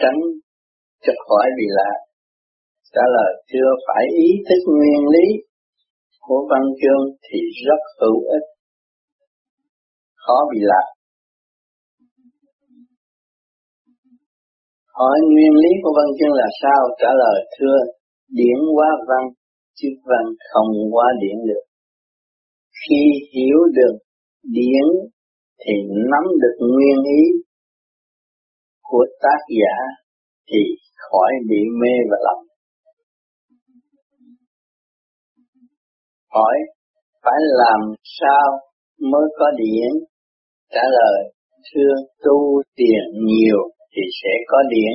tránh 0.00 0.20
cho 1.02 1.12
khỏi 1.28 1.46
bị 1.58 1.66
lạc? 1.68 1.98
Trả 2.94 3.04
lời 3.16 3.32
chưa 3.52 3.70
phải 3.86 4.04
ý 4.16 4.28
thức 4.48 4.72
nguyên 4.76 5.02
lý 5.14 5.26
của 6.20 6.48
văn 6.50 6.62
chương 6.80 7.04
thì 7.26 7.38
rất 7.66 7.80
hữu 8.00 8.18
ích, 8.36 8.46
khó 10.14 10.36
bị 10.52 10.58
lạc. 10.60 10.86
Hỏi 14.98 15.18
nguyên 15.32 15.54
lý 15.62 15.70
của 15.82 15.92
văn 15.96 16.08
chương 16.18 16.34
là 16.40 16.48
sao? 16.62 16.80
Trả 17.00 17.10
lời 17.22 17.38
thưa, 17.58 17.78
điển 18.28 18.58
hóa 18.74 18.88
văn 19.08 19.22
chứ 19.74 19.88
văn 20.04 20.24
không 20.52 20.70
qua 20.92 21.06
điển 21.20 21.36
được. 21.48 21.64
Khi 22.80 23.02
hiểu 23.34 23.58
được 23.74 23.96
điển 24.42 24.86
thì 25.60 25.72
nắm 26.10 26.24
được 26.42 26.56
nguyên 26.58 27.04
ý 27.04 27.22
của 28.82 29.06
tác 29.22 29.40
giả 29.60 29.76
thì 30.48 30.58
khỏi 30.96 31.32
bị 31.48 31.60
mê 31.80 31.94
và 32.10 32.16
lầm. 32.26 32.46
Hỏi 36.30 36.56
phải 37.22 37.40
làm 37.58 37.80
sao 38.20 38.48
mới 38.98 39.26
có 39.38 39.46
điển? 39.56 39.90
Trả 40.70 40.82
lời 40.82 41.32
thưa 41.74 41.94
tu 42.24 42.62
tiền 42.76 43.04
nhiều 43.26 43.58
thì 43.92 44.02
sẽ 44.22 44.30
có 44.46 44.58
điển, 44.70 44.94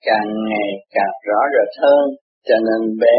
càng 0.00 0.28
ngày 0.48 0.70
càng 0.90 1.14
rõ 1.26 1.40
rệt 1.54 1.82
hơn, 1.82 2.06
cho 2.46 2.54
nên 2.66 2.98
bé 2.98 3.16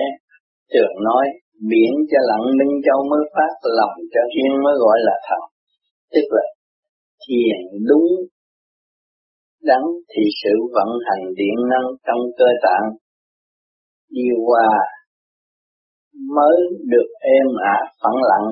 Thường 0.73 0.95
nói, 1.09 1.25
biển 1.69 1.93
cho 2.09 2.19
lặng 2.29 2.45
minh 2.57 2.73
châu 2.85 2.99
mới 3.11 3.23
phát 3.33 3.53
lòng 3.79 3.95
cho 4.13 4.21
thiên 4.33 4.51
mới 4.63 4.75
gọi 4.83 4.97
là 5.07 5.15
thần. 5.27 5.41
Tức 6.13 6.27
là 6.35 6.45
thiền 7.23 7.59
đúng 7.89 8.07
đắn 9.69 9.83
thì 10.11 10.23
sự 10.41 10.53
vận 10.75 10.89
hành 11.07 11.23
điện 11.39 11.57
năng 11.71 11.87
trong 12.05 12.21
cơ 12.37 12.49
tạng 12.65 12.87
đi 14.09 14.27
qua 14.47 14.67
mới 16.35 16.57
được 16.93 17.09
êm 17.19 17.47
ả 17.75 17.77
phẳng 18.01 18.19
lặng 18.29 18.47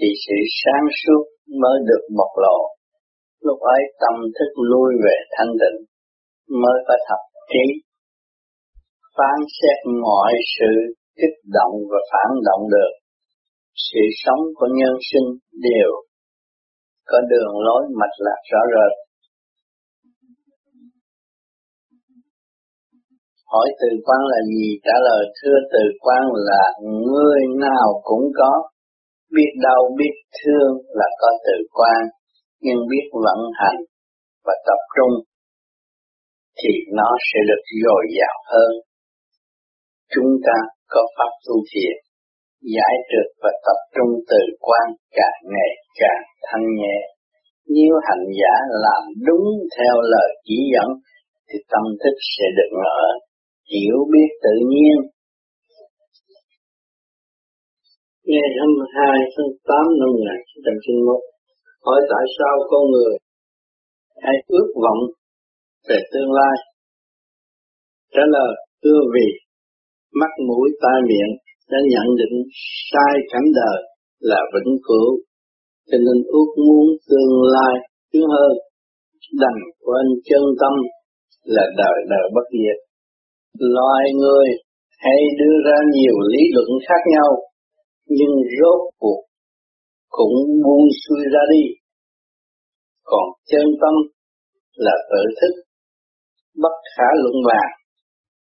thì 0.00 0.08
sự 0.26 0.38
sáng 0.60 0.86
suốt 1.00 1.24
mới 1.60 1.76
được 1.88 2.02
bộc 2.18 2.32
lộ. 2.42 2.58
Lúc 3.40 3.58
ấy 3.60 3.82
tâm 4.00 4.14
thức 4.36 4.50
lui 4.70 4.94
về 5.04 5.16
thanh 5.38 5.52
tịnh 5.60 5.78
mới 6.62 6.78
có 6.86 6.94
thật 7.08 7.22
trí 7.50 7.64
phán 9.16 9.38
xét 9.58 9.78
mọi 10.02 10.32
sự 10.58 10.94
kích 11.18 11.38
động 11.58 11.74
và 11.90 12.00
phản 12.10 12.30
động 12.48 12.62
được. 12.74 12.92
Sự 13.88 14.02
sống 14.22 14.42
của 14.56 14.68
nhân 14.78 14.94
sinh 15.10 15.28
đều 15.68 15.90
có 17.10 17.18
đường 17.30 17.52
lối 17.66 17.82
mạch 18.00 18.16
lạc 18.18 18.40
rõ 18.50 18.60
rệt. 18.74 18.92
Hỏi 23.52 23.68
từ 23.80 23.88
quan 24.04 24.20
là 24.32 24.40
gì? 24.52 24.66
Trả 24.84 24.96
lời 25.08 25.24
thưa 25.38 25.58
từ 25.72 25.84
quan 26.00 26.22
là 26.34 26.64
người 27.08 27.40
nào 27.60 28.00
cũng 28.02 28.24
có. 28.38 28.52
Biết 29.34 29.50
đau 29.62 29.82
biết 29.98 30.14
thương 30.38 30.72
là 30.98 31.08
có 31.20 31.28
từ 31.46 31.56
quan, 31.72 32.02
nhưng 32.60 32.78
biết 32.90 33.06
vận 33.12 33.40
hành 33.60 33.80
và 34.44 34.54
tập 34.66 34.80
trung 34.96 35.14
thì 36.58 36.72
nó 36.92 37.10
sẽ 37.28 37.38
được 37.48 37.62
dồi 37.84 38.04
dào 38.18 38.38
hơn. 38.52 38.72
Chúng 40.14 40.30
ta 40.46 40.73
có 40.92 41.00
pháp 41.16 41.32
tu 41.46 41.56
thiền, 41.70 41.96
giải 42.74 42.94
trượt 43.08 43.28
và 43.42 43.50
tập 43.66 43.78
trung 43.94 44.12
từ 44.30 44.40
quan 44.66 44.86
càng 45.18 45.40
ngày 45.54 45.72
càng 46.00 46.22
thanh 46.46 46.66
nhẹ, 46.80 46.98
Nếu 47.74 47.92
hành 48.06 48.26
giả 48.40 48.54
làm 48.84 49.02
đúng 49.28 49.46
theo 49.76 49.94
lời 50.12 50.30
chỉ 50.46 50.58
dẫn 50.72 50.88
thì 51.48 51.58
tâm 51.72 51.84
thức 52.00 52.16
sẽ 52.32 52.46
được 52.56 52.70
mở, 52.82 53.00
hiểu 53.72 53.98
biết 54.12 54.30
tự 54.44 54.54
nhiên. 54.72 54.96
Ngày 58.32 58.48
22 58.58 59.18
tháng 59.34 59.52
8 59.68 59.76
năm 60.00 60.08
1991, 60.16 61.20
hỏi 61.86 62.00
tại 62.10 62.24
sao 62.36 62.54
con 62.70 62.84
người 62.92 63.14
hay 64.24 64.36
ước 64.56 64.68
vọng 64.82 65.02
về 65.88 65.98
tương 66.12 66.32
lai? 66.38 66.56
Trả 68.14 68.24
lời, 68.36 68.52
thưa 68.82 69.00
vì 69.14 69.26
mắt 70.20 70.32
mũi 70.48 70.68
tai 70.82 70.98
miệng 71.08 71.32
đã 71.70 71.78
nhận 71.92 72.06
định 72.20 72.36
sai 72.90 73.14
cảnh 73.32 73.48
đời 73.60 73.80
là 74.30 74.40
vĩnh 74.52 74.72
cửu, 74.86 75.10
cho 75.88 75.98
nên 76.06 76.18
ước 76.36 76.50
muốn 76.66 76.86
tương 77.08 77.32
lai 77.54 77.74
tiến 78.10 78.26
hơn, 78.34 78.52
đành 79.42 79.60
quên 79.84 80.06
chân 80.28 80.42
tâm 80.60 80.74
là 81.44 81.64
đời 81.80 81.98
đời 82.12 82.26
bất 82.34 82.46
diệt. 82.52 82.78
Loài 83.58 84.04
người 84.20 84.48
hay 85.04 85.18
đưa 85.40 85.56
ra 85.66 85.78
nhiều 85.94 86.16
lý 86.32 86.42
luận 86.54 86.70
khác 86.88 87.02
nhau, 87.14 87.30
nhưng 88.06 88.34
rốt 88.58 88.80
cuộc 88.98 89.20
cũng 90.08 90.36
buông 90.64 90.86
xuôi 91.02 91.24
ra 91.32 91.40
đi. 91.52 91.64
Còn 93.04 93.26
chân 93.50 93.66
tâm 93.80 93.94
là 94.76 94.94
tự 95.10 95.22
thức, 95.40 95.54
bất 96.62 96.76
khả 96.96 97.08
luận 97.22 97.34
bàn, 97.48 97.68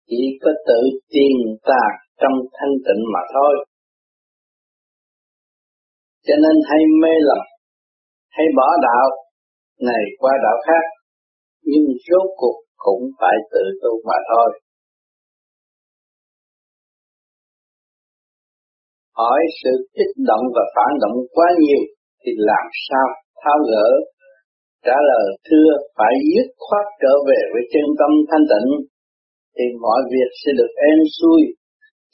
chỉ 0.10 0.22
có 0.42 0.52
tự 0.68 0.80
tiền 1.14 1.38
tà 1.70 1.84
trong 2.22 2.36
thanh 2.58 2.76
tịnh 2.86 3.04
mà 3.14 3.22
thôi. 3.34 3.54
Cho 6.28 6.36
nên 6.44 6.56
hay 6.70 6.82
mê 7.02 7.14
lầm, 7.30 7.44
hay 8.30 8.46
bỏ 8.58 8.68
đạo 8.88 9.08
này 9.82 10.04
qua 10.20 10.34
đạo 10.44 10.58
khác, 10.68 10.86
nhưng 11.64 11.86
rốt 12.08 12.28
cuộc 12.38 12.58
cũng 12.78 13.04
phải 13.20 13.36
tự 13.52 13.64
tu 13.82 13.92
mà 14.08 14.18
thôi. 14.32 14.50
Hỏi 19.18 19.40
sự 19.64 19.72
kích 19.98 20.16
động 20.30 20.46
và 20.56 20.64
phản 20.76 20.92
động 21.02 21.18
quá 21.32 21.48
nhiều 21.60 21.84
thì 22.22 22.32
làm 22.38 22.66
sao 22.90 23.08
tháo 23.44 23.58
gỡ? 23.72 23.88
Trả 24.86 24.98
lời 25.10 25.28
thưa 25.48 25.70
phải 25.98 26.14
dứt 26.34 26.50
khoát 26.58 26.86
trở 27.02 27.14
về 27.28 27.40
với 27.54 27.64
chân 27.74 27.86
tâm 28.00 28.12
thanh 28.30 28.46
tịnh 28.52 28.70
thì 29.56 29.66
mọi 29.84 30.00
việc 30.14 30.30
sẽ 30.42 30.50
được 30.60 30.72
êm 30.90 31.00
xuôi. 31.18 31.42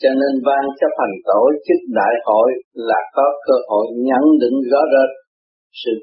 Cho 0.01 0.11
nên 0.21 0.33
ban 0.47 0.63
chấp 0.79 0.91
hành 0.99 1.15
tổ 1.29 1.43
chức 1.65 1.79
đại 1.99 2.15
hội 2.27 2.49
là 2.89 3.01
có 3.15 3.25
cơ 3.47 3.55
hội 3.69 3.85
nhận 4.07 4.25
định 4.41 4.57
rõ 4.71 4.81
rệt 4.93 5.11
sự 5.83 5.95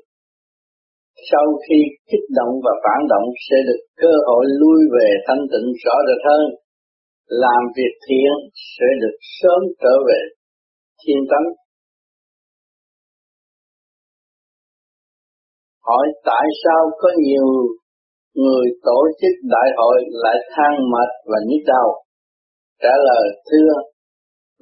sau 1.30 1.46
khi 1.64 1.78
kích 2.10 2.26
động 2.38 2.54
và 2.64 2.72
phản 2.84 3.00
động 3.12 3.26
sẽ 3.46 3.56
được 3.68 3.80
cơ 4.02 4.12
hội 4.26 4.44
lui 4.60 4.80
về 4.96 5.08
thanh 5.26 5.44
tịnh 5.52 5.68
rõ 5.84 5.94
rệt 6.08 6.20
hơn. 6.28 6.44
Làm 7.44 7.62
việc 7.76 7.94
thiện 8.06 8.32
sẽ 8.76 8.86
được 9.02 9.16
sớm 9.40 9.60
trở 9.80 9.94
về 10.08 10.20
thiên 11.00 11.20
tánh. 11.30 11.48
Hỏi 15.86 16.06
tại 16.24 16.46
sao 16.62 16.90
có 17.00 17.08
nhiều 17.24 17.48
người 18.42 18.66
tổ 18.88 18.98
chức 19.20 19.34
đại 19.54 19.68
hội 19.78 19.98
lại 20.24 20.38
than 20.52 20.72
mệt 20.92 21.10
và 21.30 21.38
nhức 21.48 21.62
đầu 21.66 21.88
Trả 22.82 22.94
lời 23.08 23.24
thưa, 23.48 23.72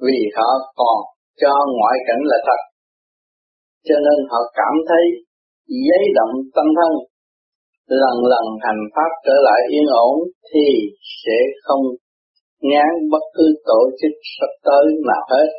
vì 0.05 0.17
họ 0.37 0.49
còn 0.75 0.97
cho 1.41 1.53
ngoại 1.77 1.97
cảnh 2.07 2.23
là 2.31 2.37
thật, 2.47 2.61
cho 3.87 3.95
nên 4.05 4.17
họ 4.29 4.39
cảm 4.59 4.73
thấy 4.89 5.05
giấy 5.87 6.03
động 6.15 6.33
tâm 6.55 6.65
thân, 6.77 6.91
lần 8.01 8.17
lần 8.31 8.45
hành 8.65 8.81
pháp 8.95 9.11
trở 9.25 9.35
lại 9.47 9.61
yên 9.71 9.87
ổn 10.07 10.15
thì 10.49 10.67
sẽ 11.23 11.37
không 11.63 11.83
ngán 12.61 12.91
bất 13.11 13.25
cứ 13.35 13.45
tổ 13.65 13.81
chức 14.01 14.13
sắp 14.35 14.51
tới 14.63 14.85
nào 15.07 15.23
hết. 15.31 15.49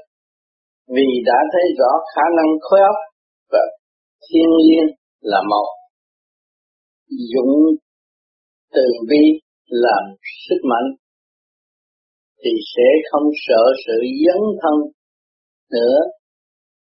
Vì 0.95 1.09
đã 1.27 1.39
thấy 1.53 1.65
rõ 1.79 1.91
khả 2.15 2.23
năng 2.37 2.51
khối 2.61 2.81
óc 2.81 2.99
và 3.53 3.63
thiên 4.27 4.49
nhiên 4.65 4.85
là 5.21 5.41
một. 5.51 5.69
Dụng 7.33 7.55
từ 8.75 8.87
bi 9.09 9.25
làm 9.69 10.05
sức 10.49 10.61
mạnh, 10.71 10.89
thì 12.45 12.51
sẽ 12.77 12.89
không 13.11 13.29
sợ 13.47 13.63
sự 13.87 13.99
dấn 14.27 14.41
thân 14.63 14.75
nữa. 15.71 15.99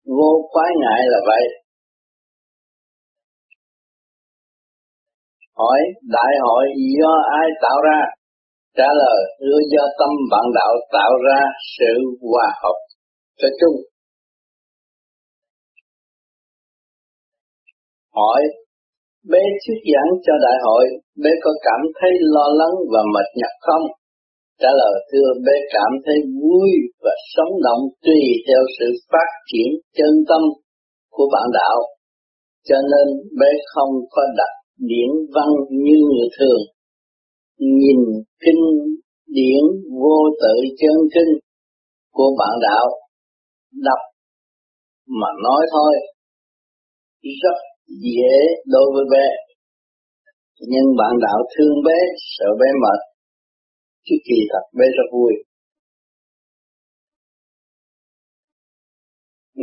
Vô 0.05 0.49
quái 0.53 0.71
ngại 0.81 1.01
là 1.07 1.19
vậy. 1.27 1.45
Hỏi, 5.57 5.81
đại 6.03 6.33
hội 6.43 6.65
do 7.01 7.13
ai 7.41 7.49
tạo 7.63 7.79
ra? 7.85 8.01
Trả 8.77 8.89
lời 8.95 9.21
đưa 9.41 9.61
do 9.73 9.85
tâm 9.99 10.11
bạn 10.31 10.45
đạo 10.55 10.75
tạo 10.93 11.11
ra 11.27 11.41
sự 11.79 11.93
hòa 12.21 12.49
hợp 12.63 12.79
cho 13.39 13.49
chung. 13.61 13.77
Hỏi 18.15 18.43
bé 19.33 19.43
thuyết 19.61 19.81
giảng 19.93 20.11
cho 20.25 20.35
đại 20.47 20.59
hội, 20.67 20.85
bé 21.23 21.31
có 21.45 21.53
cảm 21.67 21.81
thấy 21.99 22.13
lo 22.35 22.47
lắng 22.61 22.75
và 22.93 23.03
mệt 23.15 23.29
nhọc 23.41 23.55
không? 23.67 23.85
Trả 24.61 24.71
lời 24.81 24.95
thưa 25.11 25.29
bé 25.47 25.57
cảm 25.75 25.93
thấy 26.05 26.19
vui 26.41 26.71
và 27.05 27.15
sống 27.35 27.53
động 27.67 27.83
tùy 28.05 28.23
theo 28.47 28.63
sự 28.77 28.87
phát 29.13 29.29
triển 29.51 29.69
chân 29.97 30.13
tâm 30.29 30.43
của 31.11 31.27
bạn 31.33 31.47
đạo. 31.61 31.79
Cho 32.69 32.77
nên 32.93 33.07
bé 33.41 33.51
không 33.75 33.93
có 34.11 34.23
đặt 34.37 34.53
điển 34.91 35.11
văn 35.35 35.49
như 35.71 35.97
người 36.11 36.29
thường. 36.39 36.61
Nhìn 37.59 38.01
kinh 38.45 38.63
điển 39.27 39.63
vô 40.01 40.19
tự 40.43 40.55
chân 40.81 40.97
kinh 41.15 41.33
của 42.13 42.31
bạn 42.39 42.55
đạo, 42.63 42.87
đọc 43.87 44.03
mà 45.21 45.29
nói 45.45 45.63
thôi, 45.73 45.95
rất 47.43 47.57
dễ 47.89 48.35
đối 48.75 48.87
với 48.95 49.05
bé. 49.15 49.27
Nhưng 50.73 50.87
bạn 50.99 51.13
đạo 51.27 51.41
thương 51.53 51.77
bé, 51.87 51.99
sợ 52.37 52.49
bé 52.61 52.69
mệt, 52.83 53.01
chứ 54.07 54.15
kỳ 54.29 54.39
thật 54.51 54.65
bé 54.79 54.87
rất 54.97 55.09
vui. 55.13 55.33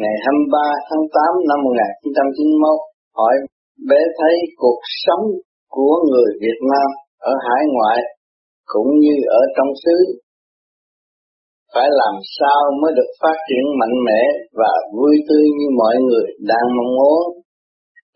Ngày 0.01 0.15
23 0.25 0.59
tháng 0.89 1.05
8 1.13 1.47
năm 1.49 1.59
1991, 1.63 2.79
hỏi 3.19 3.35
bé 3.89 4.01
thấy 4.17 4.33
cuộc 4.55 4.79
sống 5.05 5.25
của 5.75 5.95
người 6.09 6.29
Việt 6.41 6.59
Nam 6.71 6.87
ở 7.31 7.33
hải 7.47 7.63
ngoại 7.73 7.99
cũng 8.65 8.89
như 9.03 9.15
ở 9.39 9.41
trong 9.55 9.71
xứ 9.83 9.97
phải 11.73 11.87
làm 12.01 12.15
sao 12.37 12.61
mới 12.81 12.91
được 12.97 13.09
phát 13.21 13.37
triển 13.47 13.63
mạnh 13.79 13.95
mẽ 14.07 14.21
và 14.59 14.71
vui 14.97 15.15
tươi 15.29 15.45
như 15.57 15.67
mọi 15.81 15.95
người 16.07 16.25
đang 16.51 16.67
mong 16.77 16.91
muốn. 16.97 17.44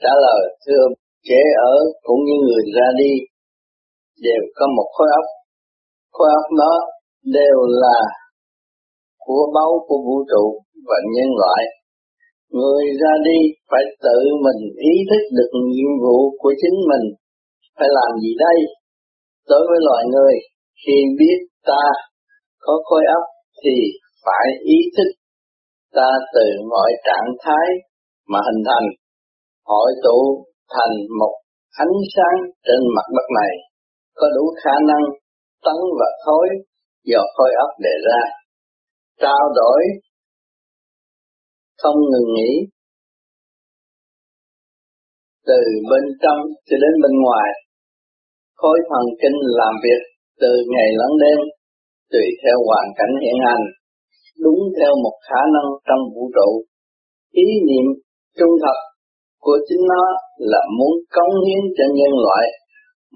Trả 0.03 0.13
lời 0.25 0.41
thưa 0.65 0.83
trẻ 1.27 1.41
ở 1.73 1.75
cũng 2.01 2.19
như 2.27 2.35
người 2.45 2.65
ra 2.75 2.87
đi 3.01 3.13
đều 4.25 4.43
có 4.57 4.65
một 4.77 4.87
khối 4.95 5.09
óc. 5.21 5.27
Khối 6.11 6.29
óc 6.39 6.47
đó 6.61 6.73
đều 7.37 7.57
là 7.83 7.99
của 9.25 9.43
báu 9.55 9.71
của 9.87 9.99
vũ 10.05 10.17
trụ 10.31 10.45
và 10.87 10.97
nhân 11.15 11.29
loại 11.41 11.63
Người 12.57 12.85
ra 13.01 13.13
đi 13.27 13.39
phải 13.69 13.83
tự 14.03 14.17
mình 14.45 14.61
ý 14.91 14.93
thức 15.09 15.23
được 15.37 15.51
nhiệm 15.71 15.91
vụ 16.03 16.17
của 16.41 16.53
chính 16.61 16.77
mình. 16.89 17.05
Phải 17.77 17.89
làm 17.97 18.11
gì 18.23 18.31
đây? 18.45 18.57
Đối 19.49 19.63
với 19.69 19.79
loài 19.87 20.03
người, 20.13 20.35
khi 20.81 20.95
biết 21.19 21.39
ta 21.65 21.85
có 22.59 22.73
khối 22.83 23.03
óc 23.17 23.23
thì 23.63 23.75
phải 24.25 24.47
ý 24.75 24.77
thức 24.97 25.09
ta 25.95 26.09
từ 26.33 26.45
mọi 26.69 26.91
trạng 27.07 27.29
thái 27.43 27.67
mà 28.31 28.39
hình 28.47 28.63
thành, 28.67 28.87
hội 29.69 29.91
tụ 30.03 30.19
thành 30.75 30.95
một 31.19 31.33
ánh 31.83 31.95
sáng 32.15 32.37
trên 32.65 32.79
mặt 32.95 33.07
đất 33.15 33.27
này, 33.39 33.53
có 34.15 34.27
đủ 34.35 34.43
khả 34.63 34.75
năng 34.89 35.03
tấn 35.65 35.77
và 35.99 36.09
khối 36.25 36.47
do 37.03 37.21
khối 37.35 37.51
óc 37.65 37.71
đề 37.85 37.95
ra. 38.07 38.21
Trao 39.21 39.43
đổi 39.55 39.81
không 41.81 41.95
ngừng 42.11 42.29
nghỉ 42.35 42.51
từ 45.47 45.61
bên 45.89 46.03
trong 46.23 46.39
cho 46.67 46.75
đến 46.83 46.93
bên 47.03 47.13
ngoài 47.23 47.49
khối 48.55 48.77
thần 48.89 49.05
kinh 49.21 49.37
làm 49.59 49.73
việc 49.85 50.01
từ 50.41 50.51
ngày 50.73 50.89
lẫn 50.99 51.11
đêm 51.23 51.39
tùy 52.11 52.25
theo 52.41 52.57
hoàn 52.67 52.87
cảnh 52.97 53.13
hiện 53.23 53.37
hành 53.45 53.63
đúng 54.43 54.61
theo 54.77 54.91
một 55.03 55.17
khả 55.27 55.41
năng 55.55 55.69
trong 55.87 56.01
vũ 56.13 56.23
trụ 56.35 56.49
ý 57.31 57.47
niệm 57.67 57.85
trung 58.37 58.53
thật 58.63 58.77
của 59.43 59.57
chính 59.67 59.83
nó 59.91 60.03
là 60.51 60.61
muốn 60.77 60.93
cống 61.15 61.33
hiến 61.45 61.63
cho 61.77 61.85
nhân 61.97 62.13
loại 62.25 62.45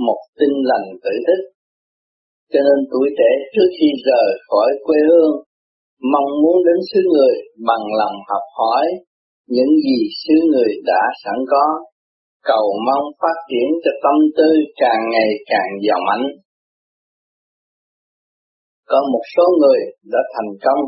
một 0.07 0.19
tinh 0.39 0.55
lành 0.69 0.88
tự 1.03 1.13
thức 1.28 1.41
cho 2.51 2.59
nên 2.67 2.80
tuổi 2.91 3.07
trẻ 3.17 3.32
trước 3.53 3.69
khi 3.78 3.88
rời 4.07 4.30
khỏi 4.49 4.69
quê 4.86 4.97
hương 5.09 5.34
mong 6.13 6.30
muốn 6.41 6.57
đến 6.67 6.80
xứ 6.89 6.99
người 7.13 7.36
bằng 7.67 7.86
lòng 7.99 8.15
học 8.30 8.45
hỏi 8.59 8.86
những 9.47 9.71
gì 9.86 9.99
xứ 10.21 10.36
người 10.51 10.71
đã 10.89 11.01
sẵn 11.24 11.38
có, 11.51 11.65
cầu 12.43 12.65
mong 12.88 13.05
phát 13.21 13.38
triển 13.49 13.67
cho 13.84 13.91
tâm 14.03 14.17
tư 14.38 14.49
càng 14.82 15.01
ngày 15.11 15.30
càng 15.51 15.69
giàu 15.88 15.99
mạnh. 16.07 16.26
Có 18.89 18.99
một 19.11 19.24
số 19.36 19.45
người 19.59 19.80
đã 20.11 20.21
thành 20.34 20.51
công 20.65 20.82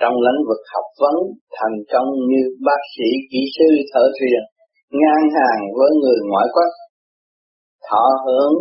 trong 0.00 0.14
lĩnh 0.26 0.40
vực 0.48 0.62
học 0.74 0.88
vấn, 1.00 1.16
thành 1.56 1.76
công 1.92 2.08
như 2.30 2.42
bác 2.66 2.82
sĩ, 2.96 3.08
kỹ 3.30 3.42
sư, 3.56 3.68
thợ 3.92 4.04
thuyền, 4.16 4.42
ngang 5.00 5.26
hàng 5.36 5.60
với 5.76 5.90
người 6.00 6.18
ngoại 6.30 6.46
quốc, 6.54 6.72
thọ 7.88 8.06
hưởng 8.24 8.54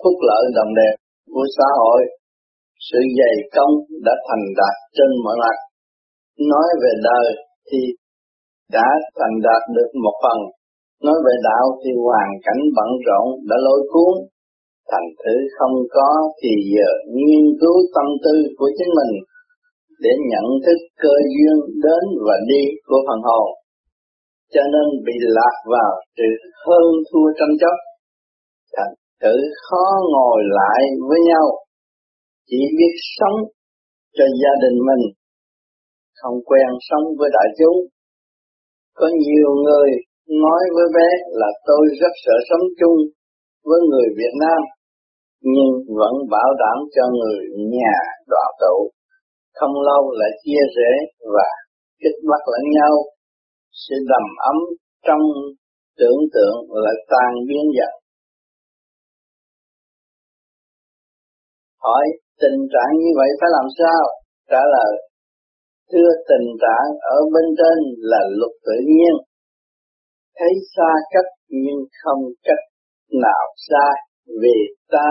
phúc 0.00 0.16
lợi 0.28 0.44
đồng 0.56 0.72
đẹp 0.80 0.94
của 1.34 1.46
xã 1.56 1.68
hội, 1.80 2.00
sự 2.88 2.98
dày 3.18 3.34
công 3.56 3.72
đã 4.06 4.14
thành 4.26 4.44
đạt 4.58 4.76
trên 4.96 5.10
mọi 5.24 5.36
mặt. 5.42 5.56
Nói 6.50 6.68
về 6.82 6.92
đời 7.08 7.26
thì 7.68 7.80
đã 8.76 8.88
thành 9.18 9.36
đạt 9.46 9.62
được 9.76 9.90
một 10.04 10.16
phần, 10.22 10.38
nói 11.06 11.18
về 11.26 11.34
đạo 11.48 11.64
thì 11.80 11.90
hoàn 12.06 12.28
cảnh 12.44 12.60
bận 12.76 12.90
rộn 13.06 13.26
đã 13.48 13.56
lôi 13.66 13.80
cuốn, 13.92 14.14
thành 14.90 15.08
thử 15.20 15.36
không 15.56 15.76
có 15.96 16.08
thì 16.40 16.52
giờ 16.74 16.90
nghiên 17.16 17.44
cứu 17.60 17.76
tâm 17.94 18.06
tư 18.24 18.34
của 18.58 18.70
chính 18.78 18.90
mình 18.98 19.12
để 20.02 20.12
nhận 20.30 20.46
thức 20.64 20.78
cơ 21.02 21.14
duyên 21.34 21.56
đến 21.84 22.04
và 22.26 22.36
đi 22.50 22.62
của 22.86 23.00
phần 23.06 23.20
hồn 23.28 23.48
cho 24.54 24.62
nên 24.74 24.86
bị 25.06 25.16
lạc 25.36 25.56
vào 25.74 25.92
sự 26.16 26.28
hơn 26.66 26.86
thua 27.08 27.28
tranh 27.38 27.54
chấp. 27.60 27.76
Thật 28.74 28.90
tự 29.22 29.36
khó 29.64 29.86
ngồi 30.12 30.40
lại 30.58 30.80
với 31.08 31.20
nhau, 31.30 31.46
chỉ 32.48 32.60
biết 32.78 32.94
sống 33.18 33.38
cho 34.16 34.24
gia 34.40 34.52
đình 34.62 34.78
mình, 34.88 35.04
không 36.20 36.36
quen 36.48 36.68
sống 36.88 37.04
với 37.18 37.28
đại 37.36 37.48
chúng. 37.58 37.78
Có 38.98 39.06
nhiều 39.24 39.50
người 39.64 39.90
nói 40.44 40.62
với 40.74 40.86
bé 40.96 41.08
là 41.40 41.50
tôi 41.66 41.82
rất 42.00 42.12
sợ 42.24 42.36
sống 42.48 42.64
chung 42.80 42.98
với 43.68 43.80
người 43.90 44.08
Việt 44.18 44.34
Nam, 44.44 44.60
nhưng 45.52 45.70
vẫn 46.00 46.14
bảo 46.30 46.50
đảm 46.62 46.78
cho 46.94 47.04
người 47.18 47.40
nhà 47.76 47.94
đọa 48.30 48.46
tụ, 48.60 48.76
không 49.54 49.74
lâu 49.88 50.02
lại 50.20 50.30
chia 50.44 50.62
rẽ 50.76 50.92
và 51.34 51.48
kích 52.00 52.18
bắt 52.30 52.42
lẫn 52.52 52.64
nhau 52.78 52.94
sự 53.82 53.96
đầm 54.10 54.24
ấm 54.50 54.58
trong 55.06 55.24
tưởng 55.98 56.20
tượng 56.34 56.56
lại 56.84 56.98
tan 57.10 57.30
biến 57.48 57.64
dần. 57.76 57.92
Hỏi 61.84 62.04
tình 62.42 62.58
trạng 62.72 62.92
như 63.00 63.10
vậy 63.18 63.30
phải 63.40 63.50
làm 63.56 63.66
sao? 63.78 64.02
Trả 64.50 64.62
lời, 64.74 64.92
thưa 65.90 66.10
tình 66.30 66.48
trạng 66.62 66.88
ở 67.16 67.18
bên 67.32 67.46
trên 67.58 67.78
là 68.10 68.20
luật 68.38 68.52
tự 68.66 68.76
nhiên. 68.90 69.14
Thấy 70.38 70.52
xa 70.76 70.90
cách 71.12 71.30
nhưng 71.48 71.80
không 72.02 72.22
cách 72.46 72.64
nào 73.22 73.44
xa 73.68 73.86
vì 74.42 74.56
ta 74.92 75.06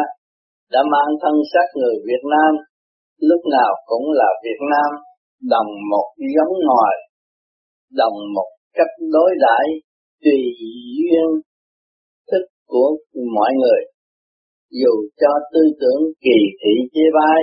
đã 0.72 0.82
mang 0.91 1.11
thân 1.22 1.36
xác 1.53 1.68
người 1.76 1.95
Việt 2.07 2.24
Nam 2.34 2.51
lúc 3.18 3.41
nào 3.51 3.72
cũng 3.86 4.05
là 4.11 4.30
Việt 4.43 4.61
Nam 4.72 4.91
đồng 5.49 5.72
một 5.91 6.07
giống 6.36 6.53
nòi 6.70 6.95
đồng 7.91 8.18
một 8.36 8.49
cách 8.78 8.93
đối 9.15 9.32
đãi 9.45 9.67
tùy 10.24 10.39
duyên 10.97 11.28
thức 12.32 12.45
của 12.67 12.89
mọi 13.38 13.51
người. 13.59 13.82
Dù 14.82 14.93
cho 15.21 15.32
tư 15.53 15.61
tưởng 15.82 16.01
kỳ 16.26 16.38
thị 16.59 16.74
chê 16.93 17.05
bai, 17.17 17.41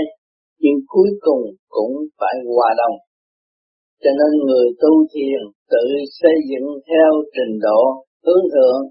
nhưng 0.58 0.78
cuối 0.86 1.10
cùng 1.20 1.42
cũng 1.68 1.92
phải 2.18 2.34
hòa 2.48 2.68
đồng. 2.78 2.96
Cho 4.02 4.10
nên 4.18 4.32
người 4.46 4.66
tu 4.80 4.92
thiền 5.12 5.40
tự 5.70 5.84
xây 6.20 6.36
dựng 6.50 6.68
theo 6.88 7.10
trình 7.34 7.54
độ 7.66 7.80
hướng 8.26 8.44
thượng, 8.52 8.82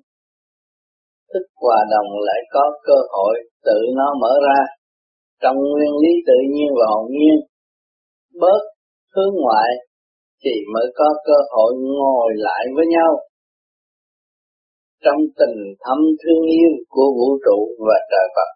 thức 1.34 1.46
hòa 1.62 1.80
đồng 1.92 2.10
lại 2.28 2.42
có 2.54 2.64
cơ 2.84 2.98
hội 3.16 3.36
tự 3.66 3.80
nó 3.96 4.08
mở 4.22 4.34
ra. 4.48 4.60
Trong 5.42 5.56
nguyên 5.56 5.92
lý 6.02 6.12
tự 6.28 6.38
nhiên 6.54 6.70
và 6.80 6.86
hồn 6.94 7.06
nhiên, 7.12 7.38
bớt 8.42 8.62
hướng 9.16 9.34
ngoại 9.44 9.70
thì 10.44 10.54
mới 10.74 10.88
có 10.96 11.08
cơ 11.28 11.38
hội 11.54 11.72
ngồi 11.98 12.30
lại 12.46 12.64
với 12.76 12.86
nhau 12.96 13.12
trong 15.04 15.22
tình 15.40 15.58
thâm 15.84 16.00
thương 16.22 16.44
yêu 16.58 16.72
của 16.94 17.08
vũ 17.18 17.30
trụ 17.46 17.58
và 17.88 17.98
trời 18.12 18.28
Phật. 18.36 18.50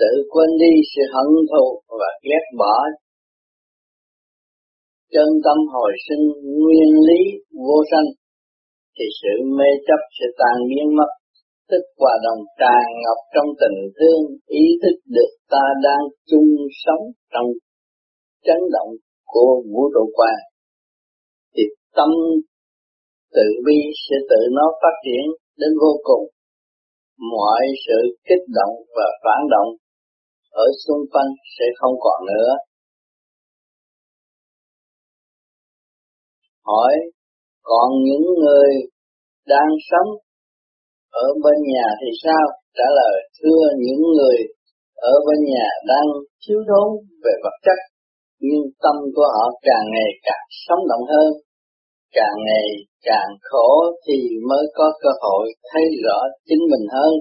Tự 0.00 0.12
quên 0.32 0.50
đi 0.62 0.72
sự 0.92 1.02
hận 1.14 1.28
thù 1.50 1.64
và 2.00 2.10
ghét 2.28 2.44
bỏ 2.58 2.76
chân 5.14 5.28
tâm 5.44 5.58
hồi 5.74 5.92
sinh 6.06 6.24
nguyên 6.62 6.90
lý 7.08 7.20
vô 7.66 7.78
sanh, 7.90 8.08
thì 8.96 9.04
sự 9.20 9.32
mê 9.58 9.70
chấp 9.86 10.00
sẽ 10.16 10.26
tan 10.38 10.56
biến 10.68 10.86
mất, 10.98 11.10
tức 11.70 11.82
hòa 11.98 12.14
đồng 12.24 12.42
tràn 12.60 12.84
ngập 13.02 13.18
trong 13.34 13.48
tình 13.60 13.78
thương, 13.96 14.22
ý 14.46 14.64
thức 14.82 14.96
được 15.16 15.32
ta 15.50 15.64
đang 15.82 16.04
chung 16.30 16.50
sống 16.84 17.04
trong 17.32 17.48
chấn 18.46 18.60
động 18.72 18.90
của 19.26 19.62
vũ 19.70 19.82
trụ 19.94 20.04
quan 20.14 20.36
thì 21.54 21.62
tâm 21.96 22.10
tự 23.34 23.46
bi 23.66 23.78
sẽ 24.04 24.16
tự 24.30 24.40
nó 24.56 24.66
phát 24.80 24.96
triển 25.04 25.24
đến 25.60 25.70
vô 25.82 25.92
cùng. 26.08 26.24
Mọi 27.32 27.62
sự 27.86 27.98
kích 28.28 28.44
động 28.58 28.74
và 28.96 29.06
phản 29.24 29.40
động 29.54 29.70
ở 30.50 30.66
xung 30.86 31.02
quanh 31.12 31.30
sẽ 31.58 31.64
không 31.78 31.94
còn 32.00 32.26
nữa. 32.26 32.50
Hỏi, 36.66 36.94
còn 37.62 37.88
những 38.04 38.26
người 38.42 38.70
đang 39.46 39.70
sống 39.90 40.08
ở 41.10 41.26
bên 41.44 41.58
nhà 41.72 41.86
thì 42.00 42.10
sao? 42.24 42.44
Trả 42.76 42.88
lời, 42.98 43.16
thưa 43.38 43.62
những 43.84 44.02
người 44.16 44.36
ở 44.94 45.12
bên 45.26 45.38
nhà 45.52 45.66
đang 45.86 46.06
thiếu 46.42 46.58
thốn 46.68 46.88
về 47.24 47.32
vật 47.42 47.56
chất 47.62 47.93
nhưng 48.48 48.64
tâm 48.82 48.96
của 49.14 49.28
họ 49.34 49.44
càng 49.68 49.86
ngày 49.94 50.10
càng 50.26 50.44
sống 50.64 50.82
động 50.90 51.04
hơn. 51.12 51.30
Càng 52.18 52.36
ngày 52.48 52.68
càng 53.08 53.30
khổ 53.48 53.70
thì 54.04 54.18
mới 54.50 54.64
có 54.78 54.86
cơ 55.02 55.10
hội 55.24 55.44
thấy 55.68 55.84
rõ 56.04 56.18
chính 56.48 56.62
mình 56.70 56.86
hơn. 56.96 57.12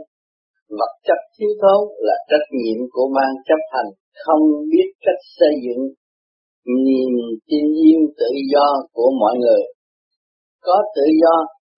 Vật 0.80 0.94
chất 1.08 1.20
thiếu 1.36 1.52
thốn 1.62 1.82
là 2.08 2.16
trách 2.30 2.48
nhiệm 2.58 2.80
của 2.94 3.08
ban 3.16 3.32
chấp 3.48 3.62
hành, 3.74 3.90
không 4.24 4.44
biết 4.72 4.88
cách 5.06 5.22
xây 5.38 5.54
dựng 5.66 5.84
niềm 6.86 7.14
tin 7.48 7.66
yêu 7.88 8.02
tự 8.20 8.32
do 8.54 8.68
của 8.94 9.10
mọi 9.22 9.36
người. 9.42 9.64
Có 10.66 10.78
tự 10.96 11.06
do 11.22 11.36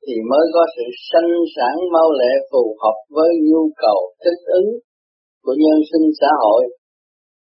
thì 0.08 0.16
mới 0.32 0.46
có 0.54 0.64
sự 0.76 0.86
sanh 1.10 1.32
sản 1.56 1.76
mau 1.94 2.10
lẹ 2.20 2.34
phù 2.52 2.64
hợp 2.82 2.98
với 3.16 3.30
nhu 3.50 3.64
cầu 3.84 4.00
thích 4.24 4.42
ứng 4.60 4.70
của 5.44 5.56
nhân 5.64 5.80
sinh 5.90 6.08
xã 6.22 6.32
hội 6.44 6.64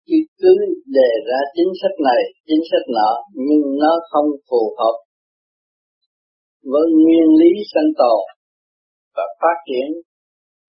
chứ 0.07 0.17
cứ 0.41 0.55
đề 0.99 1.11
ra 1.29 1.41
chính 1.57 1.73
sách 1.81 1.97
này, 2.09 2.23
chính 2.47 2.63
sách 2.71 2.87
nọ, 2.97 3.11
nhưng 3.47 3.65
nó 3.83 3.93
không 4.11 4.29
phù 4.49 4.63
hợp 4.79 4.97
với 6.73 6.87
nguyên 7.03 7.29
lý 7.41 7.53
sinh 7.73 7.91
tồn 8.01 8.21
và 9.17 9.25
phát 9.41 9.57
triển, 9.69 9.89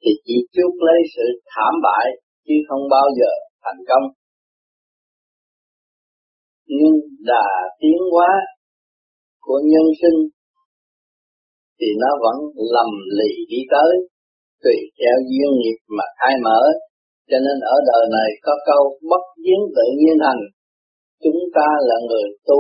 thì 0.02 0.12
chỉ 0.26 0.38
chuốc 0.54 0.74
lấy 0.88 1.00
sự 1.16 1.26
thảm 1.52 1.74
bại 1.86 2.06
chứ 2.46 2.56
không 2.68 2.84
bao 2.92 3.08
giờ 3.20 3.32
thành 3.64 3.82
công. 3.90 4.06
Nhưng 6.68 6.96
đà 7.30 7.48
tiến 7.80 8.00
hóa 8.12 8.32
của 9.42 9.60
nhân 9.72 9.88
sinh 10.02 10.20
thì 11.80 11.88
nó 12.02 12.12
vẫn 12.24 12.38
lầm 12.76 12.92
lì 13.18 13.32
đi 13.50 13.62
tới, 13.74 13.92
tùy 14.64 14.78
theo 15.00 15.16
duyên 15.30 15.52
nghiệp 15.60 15.80
mà 15.98 16.04
khai 16.20 16.34
mở 16.44 16.62
cho 17.30 17.38
nên 17.46 17.58
ở 17.74 17.76
đời 17.90 18.04
này 18.18 18.30
có 18.46 18.54
câu, 18.70 18.84
bất 19.12 19.24
biến 19.44 19.60
tự 19.76 19.86
nhiên 20.00 20.18
thành 20.24 20.42
chúng 21.24 21.42
ta 21.56 21.70
là 21.90 21.98
người 22.08 22.28
tu 22.48 22.60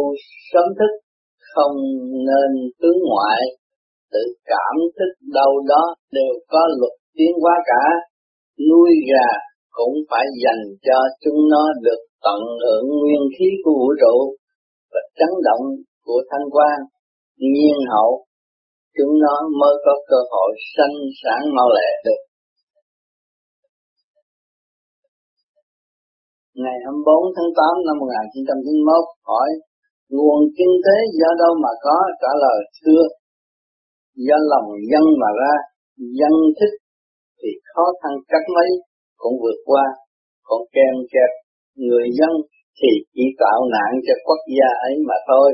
sớm 0.51 0.67
thức, 0.79 0.91
không 1.53 1.75
nên 2.29 2.49
tướng 2.81 2.99
ngoại. 3.09 3.41
Tự 4.13 4.23
cảm 4.51 4.75
thức 4.97 5.11
đâu 5.39 5.51
đó 5.71 5.83
đều 6.11 6.33
có 6.51 6.61
luật 6.79 6.95
tiến 7.17 7.31
hóa 7.41 7.55
cả. 7.65 7.83
Nuôi 8.69 8.91
gà 9.11 9.27
cũng 9.71 9.95
phải 10.09 10.25
dành 10.43 10.63
cho 10.87 10.97
chúng 11.23 11.39
nó 11.53 11.63
được 11.81 12.01
tận 12.25 12.41
hưởng 12.63 12.87
nguyên 12.99 13.23
khí 13.35 13.47
của 13.63 13.71
vũ 13.79 13.89
trụ 14.01 14.15
và 14.91 15.01
chấn 15.17 15.31
động 15.47 15.65
của 16.05 16.21
thanh 16.29 16.47
quan 16.51 16.77
nhiên 17.37 17.77
hậu. 17.93 18.11
Chúng 18.97 19.13
nó 19.23 19.35
mới 19.59 19.75
có 19.85 19.93
cơ 20.09 20.19
hội 20.31 20.51
sanh 20.77 20.95
sản 21.23 21.41
mau 21.55 21.69
lẹ 21.77 21.89
được. 22.05 22.21
Ngày 26.63 26.77
24 26.85 27.35
tháng 27.35 27.51
8 27.59 27.85
năm 27.87 27.95
1991 28.03 29.29
hỏi, 29.29 29.49
nguồn 30.15 30.39
kinh 30.57 30.75
tế 30.85 30.97
do 31.19 31.29
đâu 31.41 31.53
mà 31.63 31.71
có? 31.85 31.97
Trả 32.21 32.31
lời, 32.43 32.59
thưa, 32.77 33.03
do 34.27 34.37
lòng 34.51 34.67
dân 34.91 35.05
mà 35.21 35.29
ra, 35.41 35.53
dân 36.19 36.33
thích 36.57 36.75
thì 37.39 37.51
khó 37.69 37.85
khăn 37.99 38.13
cách 38.31 38.47
mấy, 38.55 38.69
cũng 39.21 39.35
vượt 39.41 39.59
qua, 39.69 39.85
còn 40.47 40.61
kèm 40.75 40.95
kẹp 41.13 41.31
người 41.87 42.07
dân 42.19 42.33
thì 42.79 42.91
chỉ 43.13 43.25
tạo 43.41 43.59
nạn 43.75 43.91
cho 44.05 44.15
quốc 44.25 44.41
gia 44.55 44.69
ấy 44.89 44.95
mà 45.07 45.17
thôi. 45.29 45.49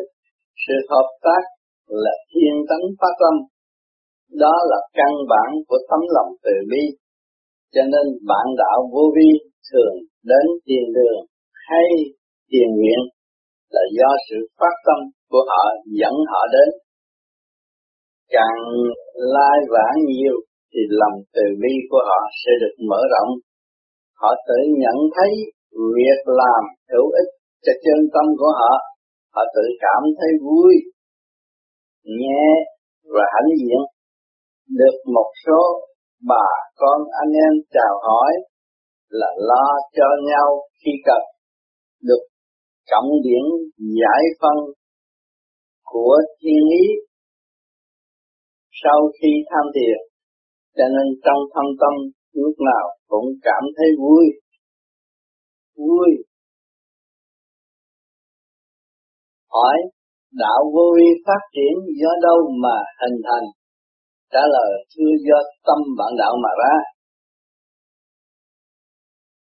Sự 0.64 0.76
hợp 0.91 1.10
tác 1.26 1.43
là 2.04 2.14
thiên 2.30 2.56
tánh 2.70 2.86
phát 2.99 3.14
tâm, 3.22 3.36
đó 4.43 4.56
là 4.72 4.80
căn 4.97 5.14
bản 5.32 5.49
của 5.68 5.80
tấm 5.89 6.02
lòng 6.16 6.32
từ 6.43 6.54
bi. 6.72 6.84
Cho 7.74 7.84
nên 7.93 8.06
bạn 8.30 8.45
đạo 8.62 8.80
vô 8.93 9.06
vi 9.16 9.51
thường 9.70 9.95
đến 10.30 10.45
tiền 10.66 10.86
đường 10.97 11.20
hay 11.68 11.88
tiền 12.51 12.70
nguyện 12.78 13.01
là 13.74 13.84
do 13.97 14.09
sự 14.28 14.38
phát 14.59 14.76
tâm 14.86 14.99
của 15.32 15.43
họ 15.49 15.64
dẫn 15.99 16.16
họ 16.32 16.41
đến. 16.55 16.70
Càng 18.36 18.62
lai 19.36 19.57
vãng 19.74 19.97
nhiều 20.12 20.36
thì 20.72 20.82
lòng 21.01 21.18
từ 21.36 21.45
bi 21.62 21.74
của 21.89 22.01
họ 22.09 22.20
sẽ 22.41 22.51
được 22.62 22.76
mở 22.89 23.01
rộng. 23.14 23.32
Họ 24.22 24.30
tự 24.47 24.59
nhận 24.82 24.97
thấy 25.16 25.32
việc 25.95 26.22
làm 26.41 26.64
hữu 26.91 27.07
ích 27.22 27.32
cho 27.64 27.74
chân 27.84 27.99
tâm 28.14 28.26
của 28.39 28.51
họ. 28.59 28.74
Họ 29.36 29.43
tự 29.55 29.66
cảm 29.86 30.01
thấy 30.20 30.32
vui, 30.45 30.74
nhẹ 32.20 32.43
và 33.14 33.26
hãnh 33.34 33.51
diện. 33.59 33.82
Được 34.80 34.97
một 35.16 35.30
số 35.45 35.62
bà 36.28 36.47
con 36.76 36.99
anh 37.22 37.32
em 37.47 37.53
chào 37.74 37.93
hỏi 38.07 38.32
là 39.20 39.30
lo 39.49 39.66
cho 39.97 40.07
nhau 40.30 40.49
khi 40.80 40.91
cần. 41.05 41.22
Được 42.07 42.24
trọng 42.89 43.09
điển 43.24 43.43
giải 43.78 44.24
phân 44.41 44.57
của 45.84 46.18
thiên 46.41 46.64
ý 46.84 46.86
sau 48.84 48.99
khi 49.22 49.32
tham 49.49 49.66
thiền. 49.76 49.99
Cho 50.78 50.86
nên 50.95 51.07
trong 51.26 51.41
thâm 51.53 51.66
tâm 51.82 51.93
lúc 52.34 52.55
nào 52.70 52.86
cũng 53.07 53.26
cảm 53.41 53.64
thấy 53.78 53.88
vui. 53.99 54.26
Vui. 55.78 56.09
Hỏi, 59.49 59.78
đạo 60.34 60.62
vô 60.74 60.86
vi 60.97 61.09
phát 61.26 61.41
triển 61.55 61.74
do 62.01 62.12
đâu 62.22 62.39
mà 62.64 62.78
hình 63.01 63.18
thành? 63.28 63.47
Trả 64.32 64.43
lời 64.55 64.72
chưa 64.89 65.12
do 65.28 65.38
tâm 65.68 65.80
bạn 65.97 66.12
đạo 66.18 66.34
mà 66.43 66.49
ra 66.62 66.76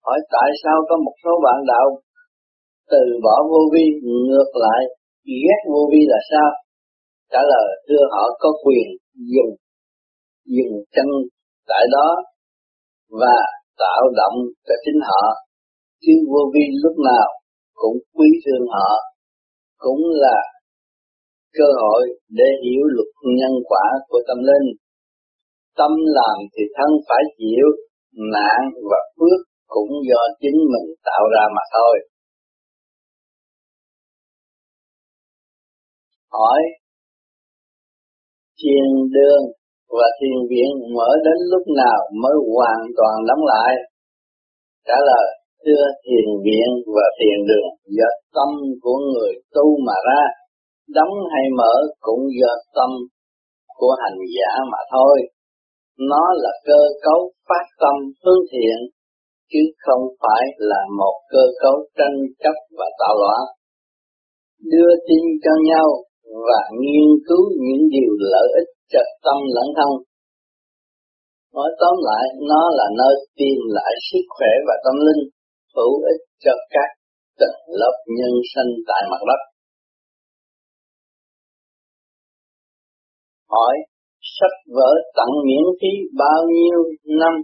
hỏi 0.09 0.21
tại 0.35 0.51
sao 0.63 0.77
có 0.89 0.97
một 1.05 1.17
số 1.25 1.33
bạn 1.45 1.59
đạo 1.73 1.89
từ 2.91 3.03
bỏ 3.25 3.37
vô 3.51 3.61
vi, 3.73 3.85
ngược 4.29 4.51
lại, 4.65 4.83
ghét 5.45 5.61
vô 5.73 5.81
vi 5.93 6.01
là 6.13 6.19
sao? 6.31 6.49
Trả 7.33 7.41
lời, 7.53 7.69
thưa 7.89 8.05
họ 8.13 8.25
có 8.43 8.49
quyền 8.65 8.87
dùng 9.33 9.53
dùng 10.57 10.75
chân 10.95 11.09
tại 11.69 11.85
đó 11.95 12.09
và 13.21 13.39
tạo 13.79 14.03
động 14.21 14.37
cho 14.67 14.75
chính 14.85 15.01
họ. 15.09 15.25
Chứ 16.03 16.13
vô 16.31 16.43
vi 16.55 16.65
lúc 16.83 16.97
nào 17.11 17.29
cũng 17.75 17.97
quý 18.17 18.29
thương 18.45 18.67
họ, 18.75 18.91
cũng 19.79 20.01
là 20.25 20.39
cơ 21.59 21.69
hội 21.83 22.03
để 22.39 22.49
hiểu 22.65 22.83
luật 22.95 23.11
nhân 23.39 23.55
quả 23.65 23.85
của 24.09 24.21
tâm 24.29 24.39
linh. 24.39 24.69
Tâm 25.77 25.91
làm 26.19 26.37
thì 26.53 26.63
thân 26.77 26.91
phải 27.09 27.23
chịu 27.39 27.69
nạn 28.35 28.61
và 28.91 28.99
phước 29.17 29.48
cũng 29.75 29.91
do 30.09 30.23
chính 30.41 30.59
mình 30.73 30.87
tạo 31.09 31.25
ra 31.35 31.45
mà 31.57 31.63
thôi. 31.75 31.95
Hỏi 36.33 36.61
thiền 38.61 38.89
đường 39.17 39.45
và 39.99 40.09
thiền 40.19 40.39
viện 40.51 40.71
mở 40.97 41.09
đến 41.25 41.39
lúc 41.53 41.65
nào 41.83 41.99
mới 42.23 42.37
hoàn 42.55 42.81
toàn 42.99 43.15
đóng 43.29 43.43
lại? 43.53 43.73
Trả 44.87 44.99
lời, 45.11 45.27
thưa 45.65 45.85
thiền 46.05 46.29
viện 46.45 46.71
và 46.95 47.07
thiền 47.19 47.39
đường 47.49 47.71
do 47.97 48.09
tâm 48.35 48.51
của 48.83 48.99
người 49.11 49.33
tu 49.55 49.67
mà 49.87 49.97
ra, 50.09 50.25
đóng 50.97 51.15
hay 51.33 51.45
mở 51.59 51.75
cũng 52.01 52.23
do 52.41 52.53
tâm 52.77 52.91
của 53.79 53.95
hành 54.03 54.19
giả 54.35 54.51
mà 54.73 54.79
thôi. 54.93 55.17
Nó 56.11 56.25
là 56.43 56.53
cơ 56.65 56.81
cấu 57.03 57.21
phát 57.49 57.65
tâm 57.81 57.95
hướng 58.25 58.43
thiện 58.53 58.79
chứ 59.51 59.63
không 59.85 60.03
phải 60.23 60.43
là 60.71 60.81
một 61.01 61.15
cơ 61.33 61.45
cấu 61.63 61.77
tranh 61.99 62.17
chấp 62.43 62.57
và 62.79 62.87
tạo 63.01 63.15
loạn 63.23 63.43
đưa 64.73 64.93
tin 65.09 65.25
cho 65.45 65.53
nhau 65.71 65.89
và 66.49 66.61
nghiên 66.81 67.09
cứu 67.29 67.45
những 67.65 67.85
điều 67.95 68.13
lợi 68.33 68.49
ích 68.61 68.71
cho 68.93 69.03
tâm 69.25 69.39
lẫn 69.55 69.69
thân. 69.77 69.91
Nói 71.55 71.71
tóm 71.81 71.95
lại, 72.09 72.25
nó 72.51 72.63
là 72.79 72.87
nơi 73.01 73.15
tìm 73.37 73.59
lại 73.77 73.93
sức 74.09 74.25
khỏe 74.37 74.53
và 74.67 74.75
tâm 74.85 74.95
linh, 75.07 75.23
hữu 75.77 75.93
ích 76.13 76.23
cho 76.45 76.53
các 76.71 76.89
tầng 77.39 77.59
lớp 77.81 77.95
nhân 78.19 78.35
sinh 78.55 78.71
tại 78.89 79.03
mặt 79.11 79.23
đất. 79.29 79.41
Hỏi, 83.51 83.75
sách 84.21 84.57
vở 84.77 84.91
tặng 85.17 85.35
miễn 85.47 85.65
phí 85.81 85.93
bao 86.19 86.41
nhiêu 86.57 86.79
năm? 87.21 87.35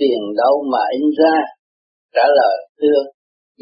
Tiền 0.00 0.20
đâu 0.42 0.54
mà 0.72 0.82
in 0.98 1.06
ra? 1.20 1.36
Trả 2.14 2.26
lời 2.38 2.56
thưa, 2.78 3.00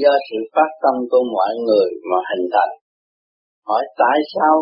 do 0.02 0.12
sự 0.28 0.38
phát 0.54 0.70
tâm 0.82 0.94
của 1.10 1.22
mọi 1.34 1.52
người 1.66 1.88
mà 2.10 2.18
hình 2.30 2.46
thành. 2.54 2.74
Hỏi 3.68 3.84
tại 4.00 4.18
sao 4.34 4.54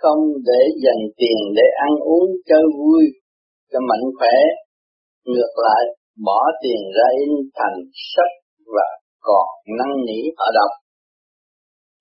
không 0.00 0.22
để 0.48 0.62
dành 0.84 1.02
tiền 1.16 1.38
để 1.56 1.66
ăn 1.86 1.92
uống 2.12 2.28
chơi 2.48 2.64
vui 2.78 3.04
cho 3.72 3.78
mạnh 3.88 4.06
khỏe? 4.18 4.36
Ngược 5.24 5.52
lại 5.66 5.84
bỏ 6.24 6.40
tiền 6.62 6.82
ra 6.96 7.06
in 7.20 7.30
thành 7.54 7.78
sách 8.14 8.34
và 8.74 8.88
còn 9.20 9.48
năn 9.78 9.90
nỉ 10.06 10.20
họ 10.38 10.46
đọc. 10.54 10.72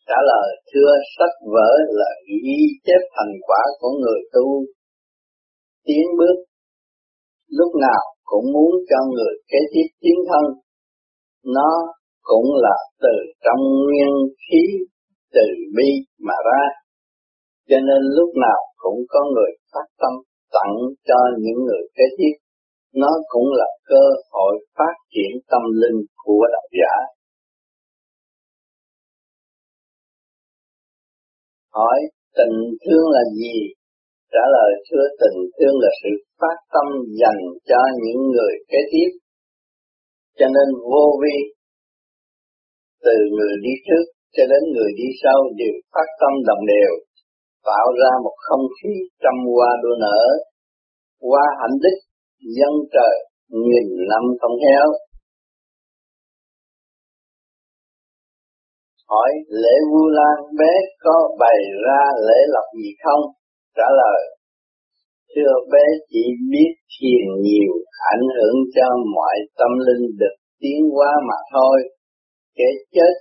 Trả 0.07 0.19
lời 0.31 0.49
thưa 0.73 0.91
sách 1.17 1.35
vở 1.53 1.71
là 1.99 2.09
ghi 2.27 2.59
chép 2.85 3.01
thành 3.15 3.33
quả 3.47 3.61
của 3.79 3.91
người 4.01 4.19
tu. 4.33 4.65
Tiến 5.85 6.05
bước. 6.19 6.37
Lúc 7.49 7.71
nào 7.81 8.14
cũng 8.25 8.45
muốn 8.53 8.71
cho 8.89 8.99
người 9.13 9.33
kế 9.51 9.59
tiếp 9.73 9.87
tiến 10.01 10.17
thân. 10.29 10.45
Nó 11.55 11.71
cũng 12.21 12.47
là 12.65 12.77
từ 13.03 13.15
trong 13.45 13.61
nguyên 13.83 14.13
khí 14.43 14.63
từ 15.33 15.45
bi 15.75 15.89
mà 16.27 16.33
ra. 16.47 16.63
Cho 17.69 17.77
nên 17.87 18.01
lúc 18.17 18.29
nào 18.45 18.59
cũng 18.77 18.99
có 19.09 19.19
người 19.33 19.51
phát 19.73 19.87
tâm 20.01 20.13
tặng 20.55 20.75
cho 21.07 21.19
những 21.43 21.59
người 21.65 21.83
kế 21.95 22.03
tiếp. 22.17 22.35
Nó 22.93 23.11
cũng 23.27 23.47
là 23.59 23.69
cơ 23.85 24.03
hội 24.31 24.53
phát 24.77 24.95
triển 25.13 25.31
tâm 25.51 25.61
linh 25.81 26.05
của 26.23 26.45
đạo 26.53 26.67
giả. 26.79 26.95
Hỏi 31.73 31.99
tình 32.37 32.55
thương 32.85 33.05
là 33.15 33.21
gì? 33.39 33.57
Trả 34.35 34.45
lời 34.55 34.71
thưa 34.87 35.05
tình 35.21 35.37
thương 35.55 35.75
là 35.83 35.91
sự 36.01 36.11
phát 36.39 36.57
tâm 36.73 36.87
dành 37.21 37.41
cho 37.69 37.81
những 38.03 38.21
người 38.33 38.53
kế 38.71 38.81
tiếp 38.91 39.09
cho 40.39 40.47
nên 40.55 40.67
vô 40.91 41.05
vi 41.21 41.35
từ 43.05 43.15
người 43.35 43.55
đi 43.65 43.73
trước 43.87 44.05
cho 44.35 44.43
đến 44.51 44.63
người 44.73 44.91
đi 44.99 45.07
sau 45.23 45.39
đều 45.59 45.75
phát 45.93 46.07
tâm 46.19 46.33
đồng 46.47 46.63
đều, 46.73 46.91
tạo 47.69 47.87
ra 48.01 48.11
một 48.23 48.35
không 48.47 48.65
khí 48.77 48.93
trăm 49.23 49.35
hoa 49.53 49.71
đua 49.83 49.95
nở, 50.05 50.23
hoa 51.21 51.45
hạnh 51.59 51.77
đích, 51.83 51.99
dân 52.57 52.73
trời, 52.93 53.15
nghìn 53.49 53.87
năm 54.11 54.23
không 54.41 54.57
héo. 54.65 54.87
Hỏi 59.09 59.31
lễ 59.61 59.75
Vu 59.91 60.03
Lan 60.17 60.37
bé 60.59 60.73
có 60.99 61.35
bày 61.39 61.59
ra 61.85 62.01
lễ 62.27 62.39
lập 62.47 62.67
gì 62.81 62.89
không? 63.03 63.21
Trả 63.77 63.87
lời, 64.01 64.21
thưa 65.31 65.53
bé 65.71 65.85
chỉ 66.11 66.23
biết 66.51 66.71
thiền 66.93 67.25
nhiều 67.45 67.71
ảnh 68.13 68.25
hưởng 68.35 68.57
cho 68.75 68.87
mọi 69.15 69.35
tâm 69.59 69.71
linh 69.87 70.05
được 70.21 70.35
tiến 70.61 70.79
hóa 70.93 71.11
mà 71.29 71.37
thôi. 71.53 71.77
Kẻ 72.57 72.69
chết 72.95 73.13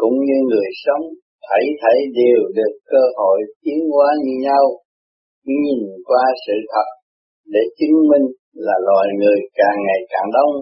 cũng 0.00 0.16
như 0.26 0.38
người 0.50 0.70
sống 0.84 1.04
thảy 1.46 1.64
thảy 1.80 1.98
đều 2.20 2.40
được 2.58 2.74
cơ 2.92 3.02
hội 3.18 3.38
tiến 3.62 3.80
hóa 3.92 4.08
như 4.24 4.34
nhau 4.48 4.64
nhìn 5.46 5.80
qua 6.08 6.24
sự 6.46 6.56
thật 6.72 6.88
để 7.54 7.62
chứng 7.78 7.96
minh 8.10 8.26
là 8.66 8.76
loài 8.88 9.06
người 9.20 9.38
càng 9.58 9.78
ngày 9.86 10.00
càng 10.12 10.28
đông 10.36 10.54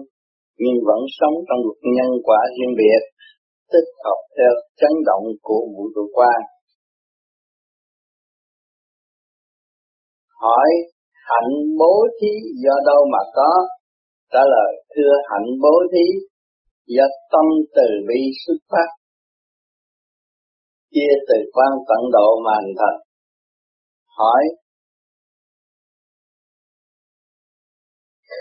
nhưng 0.61 0.77
vẫn 0.87 1.01
sống 1.17 1.35
trong 1.47 1.61
luật 1.65 1.79
nhân 1.95 2.11
quả 2.27 2.41
riêng 2.55 2.75
biệt 2.79 3.01
tích 3.71 3.89
hợp 4.03 4.19
theo 4.37 4.53
chấn 4.79 4.93
động 5.09 5.25
của 5.41 5.61
vũ 5.73 5.83
trụ 5.95 6.03
quan 6.17 6.39
hỏi 10.43 10.69
hạnh 11.29 11.53
bố 11.79 11.93
thí 12.21 12.33
do 12.63 12.75
đâu 12.85 13.01
mà 13.11 13.19
có 13.33 13.67
trả 14.33 14.39
lời 14.53 14.71
thưa 14.95 15.13
hạnh 15.31 15.49
bố 15.61 15.75
thí 15.93 16.05
do 16.87 17.05
tâm 17.31 17.45
từ 17.75 17.87
bi 18.07 18.21
xuất 18.45 18.57
phát 18.71 18.89
chia 20.97 21.13
từ 21.27 21.37
quan 21.53 21.71
tận 21.87 22.01
độ 22.15 22.29
mà 22.45 22.51
hành 22.59 22.73
thành. 22.79 22.99
Hỏi 24.17 24.43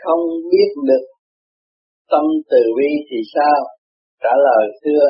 không 0.05 0.24
biết 0.51 0.70
được 0.88 1.05
tâm 2.11 2.24
từ 2.51 2.61
bi 2.76 2.90
thì 3.09 3.16
sao? 3.34 3.59
Trả 4.22 4.34
lời 4.47 4.64
thưa, 4.82 5.05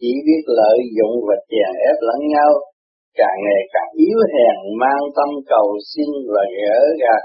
chỉ 0.00 0.10
biết 0.26 0.42
lợi 0.46 0.78
dụng 0.96 1.16
và 1.28 1.36
chèn 1.50 1.70
ép 1.90 1.96
lẫn 2.08 2.20
nhau, 2.34 2.50
càng 3.20 3.38
ngày 3.44 3.62
càng 3.74 3.90
yếu 4.04 4.18
hèn 4.34 4.56
mang 4.82 5.04
tâm 5.16 5.30
cầu 5.52 5.66
xin 5.90 6.10
và 6.32 6.42
gỡ 6.60 6.78
gạt 7.02 7.22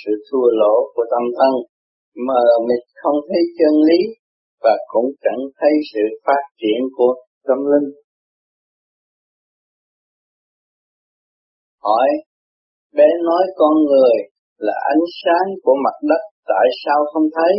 sự 0.00 0.12
thua 0.26 0.48
lỗ 0.60 0.76
của 0.94 1.04
tâm 1.12 1.24
thân 1.36 1.54
mờ 2.26 2.44
mịt 2.68 2.82
không 3.02 3.18
thấy 3.28 3.42
chân 3.58 3.74
lý 3.88 4.00
và 4.62 4.74
cũng 4.86 5.08
chẳng 5.22 5.42
thấy 5.58 5.72
sự 5.94 6.04
phát 6.26 6.42
triển 6.60 6.80
của 6.96 7.14
tâm 7.46 7.58
linh. 7.70 7.88
Hỏi, 11.82 12.08
bé 12.96 13.08
nói 13.28 13.44
con 13.56 13.74
người 13.88 14.14
là 14.58 14.74
ánh 14.92 15.04
sáng 15.22 15.46
của 15.62 15.74
mặt 15.84 15.96
đất 16.10 16.22
tại 16.46 16.66
sao 16.84 17.00
không 17.12 17.28
thấy? 17.36 17.54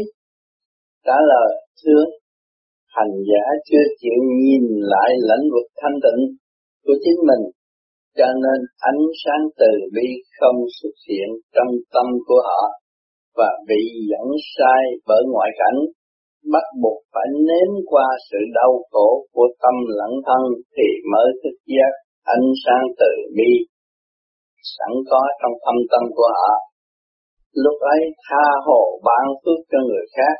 Trả 1.05 1.17
lời, 1.31 1.49
thưa, 1.83 2.03
hành 2.87 3.13
giả 3.29 3.43
chưa 3.69 3.85
chịu 4.01 4.19
nhìn 4.43 4.63
lại 4.93 5.11
lãnh 5.29 5.45
vực 5.53 5.67
thanh 5.81 5.97
tịnh 6.03 6.21
của 6.85 6.97
chính 7.03 7.19
mình, 7.29 7.43
cho 8.17 8.29
nên 8.43 8.59
ánh 8.91 9.03
sáng 9.21 9.43
từ 9.59 9.71
bi 9.95 10.07
không 10.39 10.59
xuất 10.77 10.95
hiện 11.07 11.29
trong 11.55 11.71
tâm 11.93 12.07
của 12.27 12.41
họ 12.49 12.61
và 13.37 13.49
bị 13.67 13.83
dẫn 14.11 14.27
sai 14.55 14.81
bởi 15.07 15.21
ngoại 15.31 15.49
cảnh 15.61 15.79
bắt 16.53 16.65
buộc 16.81 16.99
phải 17.13 17.27
nếm 17.49 17.69
qua 17.91 18.07
sự 18.29 18.37
đau 18.53 18.71
khổ 18.91 19.25
của 19.33 19.47
tâm 19.61 19.75
lẫn 19.99 20.11
thân 20.27 20.43
thì 20.75 20.87
mới 21.11 21.27
thức 21.41 21.57
giác 21.73 21.93
ánh 22.35 22.47
sáng 22.63 22.83
từ 22.99 23.11
bi 23.37 23.51
sẵn 24.75 24.91
có 25.09 25.21
trong 25.39 25.55
thâm 25.63 25.77
tâm 25.91 26.03
của 26.17 26.29
họ. 26.39 26.53
Lúc 27.63 27.77
ấy 27.95 28.01
tha 28.25 28.45
hồ 28.65 28.81
ban 29.07 29.25
phước 29.41 29.59
cho 29.71 29.79
người 29.87 30.05
khác 30.15 30.35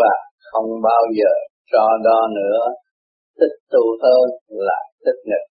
và 0.00 0.14
không 0.50 0.70
bao 0.82 1.02
giờ 1.18 1.32
cho 1.72 1.84
đo 2.04 2.20
nữa, 2.38 2.60
tích 3.40 3.56
tu 3.72 3.84
hơn 4.02 4.26
là 4.48 4.78
tích 5.04 5.20
nghịch. 5.28 5.48